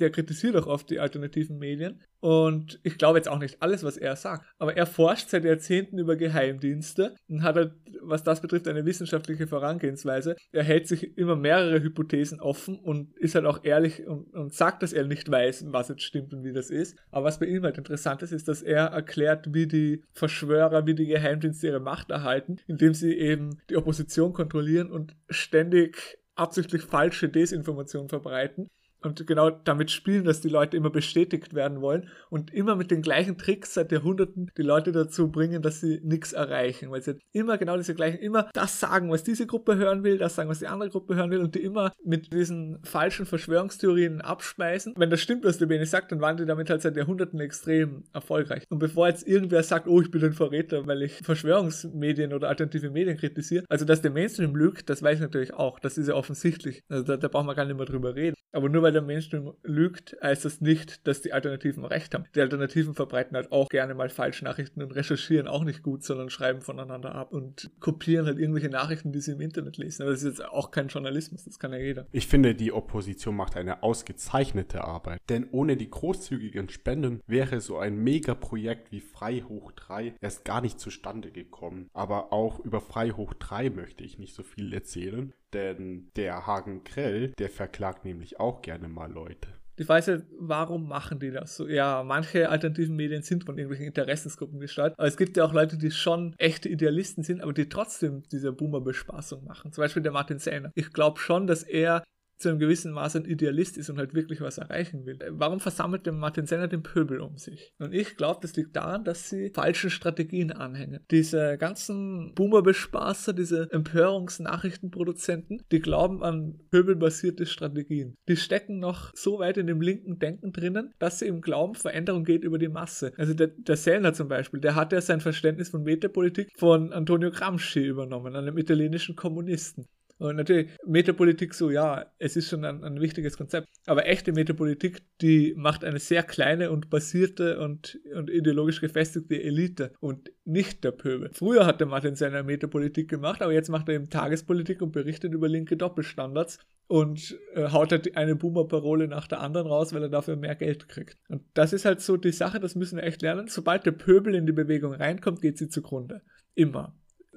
der 0.01 0.11
kritisiert 0.11 0.57
auch 0.57 0.67
oft 0.67 0.91
die 0.91 1.01
alternativen 1.01 1.59
Medien. 1.59 2.01
Und 2.21 2.81
ich 2.83 2.99
glaube 2.99 3.19
jetzt 3.19 3.29
auch 3.29 3.39
nicht 3.39 3.63
alles, 3.63 3.83
was 3.83 3.97
er 3.97 4.15
sagt. 4.17 4.45
Aber 4.59 4.77
er 4.77 4.87
forscht 4.87 5.31
seit 5.31 5.45
Jahrzehnten 5.45 5.99
über 5.99 6.17
Geheimdienste 6.17 7.15
und 7.29 7.43
hat 7.43 7.57
halt, 7.57 7.73
was 8.03 8.23
das 8.23 8.41
betrifft, 8.41 8.69
eine 8.69 8.85
wissenschaftliche 8.85 9.47
Vorangehensweise. 9.47 10.37
Er 10.53 10.63
hält 10.63 10.87
sich 10.87 11.17
immer 11.17 11.37
mehrere 11.37 11.83
Hypothesen 11.83 12.41
offen 12.41 12.79
und 12.79 13.17
ist 13.17 13.35
halt 13.35 13.47
auch 13.47 13.65
ehrlich 13.65 14.07
und, 14.07 14.33
und 14.35 14.53
sagt, 14.53 14.83
dass 14.83 14.93
er 14.93 15.05
nicht 15.05 15.31
weiß, 15.31 15.67
was 15.69 15.89
jetzt 15.89 16.03
stimmt 16.03 16.35
und 16.35 16.45
wie 16.45 16.53
das 16.53 16.71
ist. 16.71 16.99
Aber 17.11 17.25
was 17.25 17.39
bei 17.39 17.47
ihm 17.47 17.65
halt 17.65 17.79
interessant 17.79 18.23
ist, 18.23 18.33
ist, 18.33 18.49
dass 18.49 18.63
er 18.63 18.87
erklärt, 18.87 19.55
wie 19.55 19.67
die 19.67 20.05
Verschwörer, 20.13 20.87
wie 20.87 20.95
die 20.95 21.07
Geheimdienste 21.07 21.69
ihre 21.69 21.81
Macht 21.81 22.11
erhalten, 22.11 22.59
indem 22.67 22.95
sie 22.95 23.15
eben 23.15 23.61
die 23.71 23.77
Opposition 23.77 24.33
kontrollieren 24.33 24.91
und 24.91 25.17
ständig 25.31 26.19
absichtlich 26.35 26.83
falsche 26.83 27.29
Desinformation 27.29 28.09
verbreiten 28.09 28.69
und 29.03 29.27
genau 29.27 29.51
damit 29.51 29.91
spielen, 29.91 30.25
dass 30.25 30.41
die 30.41 30.49
Leute 30.49 30.77
immer 30.77 30.91
bestätigt 30.91 31.55
werden 31.55 31.81
wollen 31.81 32.09
und 32.29 32.53
immer 32.53 32.77
mit 32.77 32.91
den 32.91 33.03
gleichen 33.03 33.39
Tricks 33.39 33.75
seit 33.75 33.93
Jahrhunderten 33.93 34.51
die 34.57 34.63
Leute 34.63 34.93
dazu 34.93 35.31
bringen, 35.31 35.63
dass 35.63 35.81
sie 35.81 36.01
nichts 36.03 36.33
erreichen, 36.33 36.91
weil 36.91 37.03
sie 37.03 37.19
immer 37.33 37.59
genau 37.59 37.77
diese 37.77 37.95
gleichen, 37.95 38.19
immer 38.19 38.51
das 38.53 38.81
sagen, 38.81 39.11
was 39.11 39.25
diese 39.25 39.47
Gruppe 39.47 39.77
hören 39.77 40.05
will, 40.05 40.19
das 40.19 40.35
sagen, 40.35 40.49
was 40.49 40.59
die 40.59 40.67
andere 40.67 40.91
Gruppe 40.91 41.15
hören 41.15 41.31
will 41.31 41.41
und 41.41 41.55
die 41.55 41.63
immer 41.63 41.93
mit 42.05 42.33
diesen 42.33 42.79
falschen 42.83 43.27
Verschwörungstheorien 43.27 44.21
abspeisen. 44.21 44.95
Wenn 44.97 45.11
das 45.11 45.21
stimmt, 45.21 45.45
was 45.45 45.59
der 45.59 45.67
Bene 45.67 45.87
sagt, 45.87 46.13
dann 46.13 46.21
waren 46.21 46.37
die 46.37 46.47
damit 46.47 46.71
halt 46.71 46.83
seit 46.83 46.97
Jahrhunderten 46.97 47.41
extrem 47.41 48.05
erfolgreich. 48.13 48.65
Und 48.69 48.79
bevor 48.79 49.09
jetzt 49.09 49.27
irgendwer 49.27 49.63
sagt, 49.63 49.87
oh, 49.87 50.01
ich 50.01 50.11
bin 50.11 50.25
ein 50.25 50.33
Verräter, 50.33 50.87
weil 50.87 51.03
ich 51.03 51.13
Verschwörungsmedien 51.23 52.33
oder 52.33 52.49
alternative 52.49 52.91
Medien 52.91 53.17
kritisiere, 53.17 53.65
also 53.69 53.85
dass 53.85 54.03
der 54.03 54.11
Mainstream 54.11 54.55
lügt, 54.55 54.91
das 54.91 55.03
weiß 55.03 55.17
ich 55.17 55.23
natürlich 55.23 55.55
auch, 55.55 55.79
das 55.79 55.99
ist 55.99 56.09
ja 56.09 56.15
offensichtlich. 56.15 56.83
Also 56.89 57.05
da, 57.05 57.17
da 57.17 57.29
braucht 57.29 57.47
man 57.47 57.57
gar 57.57 57.65
nicht 57.65 57.77
mehr 57.77 57.87
drüber 57.87 58.15
reden. 58.15 58.37
Aber 58.53 58.69
nur 58.69 58.83
weil 58.83 58.90
weil 58.91 58.95
der 58.95 59.03
Mainstream 59.03 59.53
lügt, 59.63 60.17
heißt 60.21 60.45
das 60.45 60.61
nicht, 60.61 61.07
dass 61.07 61.23
die 61.23 61.33
Alternativen 61.33 61.85
recht 61.85 62.13
haben. 62.13 62.25
Die 62.35 62.41
Alternativen 62.41 62.95
verbreiten 62.95 63.37
halt 63.37 63.53
auch 63.53 63.69
gerne 63.69 63.95
mal 63.95 64.09
Falschnachrichten 64.09 64.83
und 64.83 64.91
recherchieren 64.91 65.47
auch 65.47 65.63
nicht 65.63 65.85
gut, 65.85 66.03
sondern 66.03 66.29
schreiben 66.29 66.61
voneinander 66.61 67.15
ab 67.15 67.33
und 67.33 67.71
kopieren 67.79 68.27
halt 68.27 68.41
irgendwelche 68.41 68.69
Nachrichten, 68.69 69.13
die 69.13 69.21
sie 69.21 69.31
im 69.31 69.41
Internet 69.41 69.77
lesen. 69.77 70.03
Aber 70.03 70.11
das 70.11 70.25
ist 70.25 70.39
jetzt 70.39 70.45
auch 70.45 70.73
kein 70.73 70.89
Journalismus, 70.89 71.45
das 71.45 71.61
kann 71.61 71.73
ja 71.73 71.79
jeder. 71.79 72.07
Ich 72.11 72.27
finde, 72.27 72.57
die 72.57 72.73
Opposition 72.73 73.37
macht 73.37 73.57
eine 73.57 73.85
ausgezeichnete 73.85 74.83
Arbeit. 74.83 75.21
Denn 75.29 75.47
ohne 75.53 75.77
die 75.77 75.89
großzügigen 75.89 76.69
Spenden 76.69 77.21
wäre 77.29 77.61
so 77.61 77.79
ein 77.79 77.97
Megaprojekt 77.97 78.91
wie 78.91 79.01
Frei 79.01 79.45
hoch 79.49 79.71
3 79.71 80.15
erst 80.21 80.45
gar 80.45 80.61
nicht 80.61 80.81
zustande 80.81 81.31
gekommen. 81.31 81.89
Aber 81.93 82.33
auch 82.33 82.59
über 82.59 82.81
Frei 82.81 83.11
hoch 83.11 83.35
3 83.35 83.71
möchte 83.71 84.03
ich 84.03 84.19
nicht 84.19 84.35
so 84.35 84.43
viel 84.43 84.75
erzählen. 84.75 85.33
Denn 85.53 86.11
der 86.17 86.47
Hagen 86.47 86.85
Krell, 86.85 87.33
der 87.39 87.51
verklagt 87.51 88.05
nämlich 88.05 88.39
auch 88.39 88.63
gerne 88.63 88.89
mal 88.89 89.11
Leute. 89.11 89.49
Die 89.81 89.85
Frage 89.85 90.13
ist 90.13 90.27
warum 90.39 90.89
machen 90.89 91.21
die 91.21 91.31
das 91.31 91.57
so? 91.57 91.67
Ja, 91.67 92.03
manche 92.05 92.51
alternativen 92.51 92.97
Medien 92.97 93.23
sind 93.23 93.45
von 93.45 93.57
irgendwelchen 93.57 93.87
Interessensgruppen 93.87 94.61
gestaltet, 94.61 94.99
aber 94.99 95.09
es 95.09 95.17
gibt 95.17 95.39
ja 95.39 95.45
auch 95.45 95.55
Leute, 95.55 95.79
die 95.79 95.91
schon 95.91 96.35
echte 96.37 96.69
Idealisten 96.69 97.25
sind, 97.25 97.41
aber 97.41 97.55
die 97.55 97.67
trotzdem 97.69 98.23
diese 98.31 98.53
Boomer-Bespaßung 98.53 99.43
machen. 99.45 99.73
Zum 99.73 99.83
Beispiel 99.83 100.03
der 100.03 100.13
Martin 100.13 100.39
Sellner. 100.39 100.71
Ich 100.75 100.93
glaube 100.93 101.19
schon, 101.19 101.47
dass 101.47 101.63
er 101.63 102.05
zu 102.41 102.49
einem 102.49 102.59
gewissen 102.59 102.93
Maß 102.93 103.17
ein 103.17 103.25
Idealist 103.25 103.77
ist 103.77 103.91
und 103.91 103.99
halt 103.99 104.15
wirklich 104.15 104.41
was 104.41 104.59
erreichen 104.59 105.05
will. 105.07 105.19
Warum 105.31 105.61
versammelt 105.61 106.07
der 106.07 106.13
Martin 106.13 106.47
Senner 106.47 106.69
den 106.69 106.83
Pöbel 106.83 107.21
um 107.21 107.37
sich? 107.37 107.73
Und 107.79 107.93
ich 107.93 108.17
glaube, 108.17 108.41
das 108.43 108.57
liegt 108.57 108.75
daran, 108.75 109.05
dass 109.05 109.29
sie 109.29 109.51
falschen 109.55 109.91
Strategien 109.91 110.51
anhängen. 110.51 111.05
Diese 111.11 111.59
ganzen 111.59 112.35
Boomer-Bespaßer, 112.35 113.33
diese 113.33 113.71
Empörungsnachrichtenproduzenten, 113.71 115.63
die 115.71 115.81
glauben 115.81 116.23
an 116.23 116.59
pöbelbasierte 116.71 117.47
Strategien. 117.47 118.17
Die 118.29 118.37
stecken 118.37 118.79
noch 118.79 119.13
so 119.15 119.39
weit 119.39 119.59
in 119.59 119.67
dem 119.67 119.81
linken 119.81 120.19
Denken 120.19 120.53
drinnen, 120.53 120.93
dass 120.99 121.19
sie 121.19 121.27
im 121.27 121.43
Glauben, 121.43 121.75
Veränderung 121.75 122.25
geht 122.25 122.45
über 122.45 122.59
die 122.59 122.69
Masse. 122.69 123.13
Also 123.17 123.35
der, 123.35 123.49
der 123.49 123.77
Sellner 123.77 124.15
zum 124.15 124.29
Beispiel, 124.29 124.61
der 124.61 124.75
hat 124.75 124.93
ja 124.93 125.01
sein 125.01 125.21
Verständnis 125.21 125.69
von 125.69 125.83
Metapolitik 125.83 126.49
von 126.57 126.93
Antonio 126.93 127.31
Gramsci 127.31 127.81
übernommen, 127.81 128.35
einem 128.35 128.57
italienischen 128.57 129.17
Kommunisten. 129.17 129.87
Und 130.21 130.37
natürlich, 130.37 130.71
Metapolitik 130.85 131.55
so, 131.55 131.71
ja, 131.71 132.13
es 132.19 132.37
ist 132.37 132.51
schon 132.51 132.63
ein, 132.67 132.85
ein, 132.85 133.01
wichtiges 133.01 133.39
Konzept. 133.39 133.69
Aber 133.87 134.07
echte 134.07 134.33
Metapolitik, 134.33 135.01
die 135.23 135.55
macht 135.57 135.83
eine 135.83 135.99
sehr 135.99 136.23
kleine 136.23 136.71
und 136.71 136.91
basierte 136.91 137.59
und, 137.59 137.99
und 138.15 138.29
ideologisch 138.29 138.83
gefestigte 138.83 139.43
Elite 139.43 139.95
und 139.99 140.31
nicht 140.45 140.85
der 140.85 140.91
Pöbel. 140.91 141.31
Früher 141.33 141.65
hat 141.65 141.81
der 141.81 141.87
Martin 141.87 142.17
seine 142.17 142.43
Metapolitik 142.43 143.09
gemacht, 143.09 143.41
aber 143.41 143.55
jetzt 143.55 143.71
macht 143.71 143.89
er 143.89 143.95
eben 143.95 144.11
Tagespolitik 144.11 144.83
und 144.83 144.93
berichtet 144.93 145.33
über 145.33 145.49
linke 145.49 145.79
Doppelstandards 145.79 146.59
und 146.87 147.39
äh, 147.55 147.71
haut 147.71 147.91
halt 147.91 148.15
eine 148.15 148.37
Boomer-Parole 148.37 149.09
nach 149.09 149.27
der 149.27 149.41
anderen 149.41 149.69
raus, 149.69 149.95
weil 149.95 150.03
er 150.03 150.11
dafür 150.11 150.37
mehr 150.37 150.55
Geld 150.55 150.87
kriegt. 150.87 151.17
Und 151.31 151.45
das 151.55 151.73
ist 151.73 151.87
halt 151.87 152.03
so 152.03 152.19
die 152.19 152.33
Sache, 152.33 152.61
das 152.61 152.75
müssen 152.75 152.97
wir 152.97 153.05
echt 153.05 153.23
lernen. 153.23 153.49
Sobald 153.49 153.87
der 153.87 153.93
Pöbel 153.93 154.35
in 154.35 154.45
die 154.45 154.53
Bewegung 154.53 154.93
reinkommt, 154.93 155.41
geht 155.41 155.57
sie 155.57 155.71
zugrunde. 155.71 156.21
Immer 156.55 156.95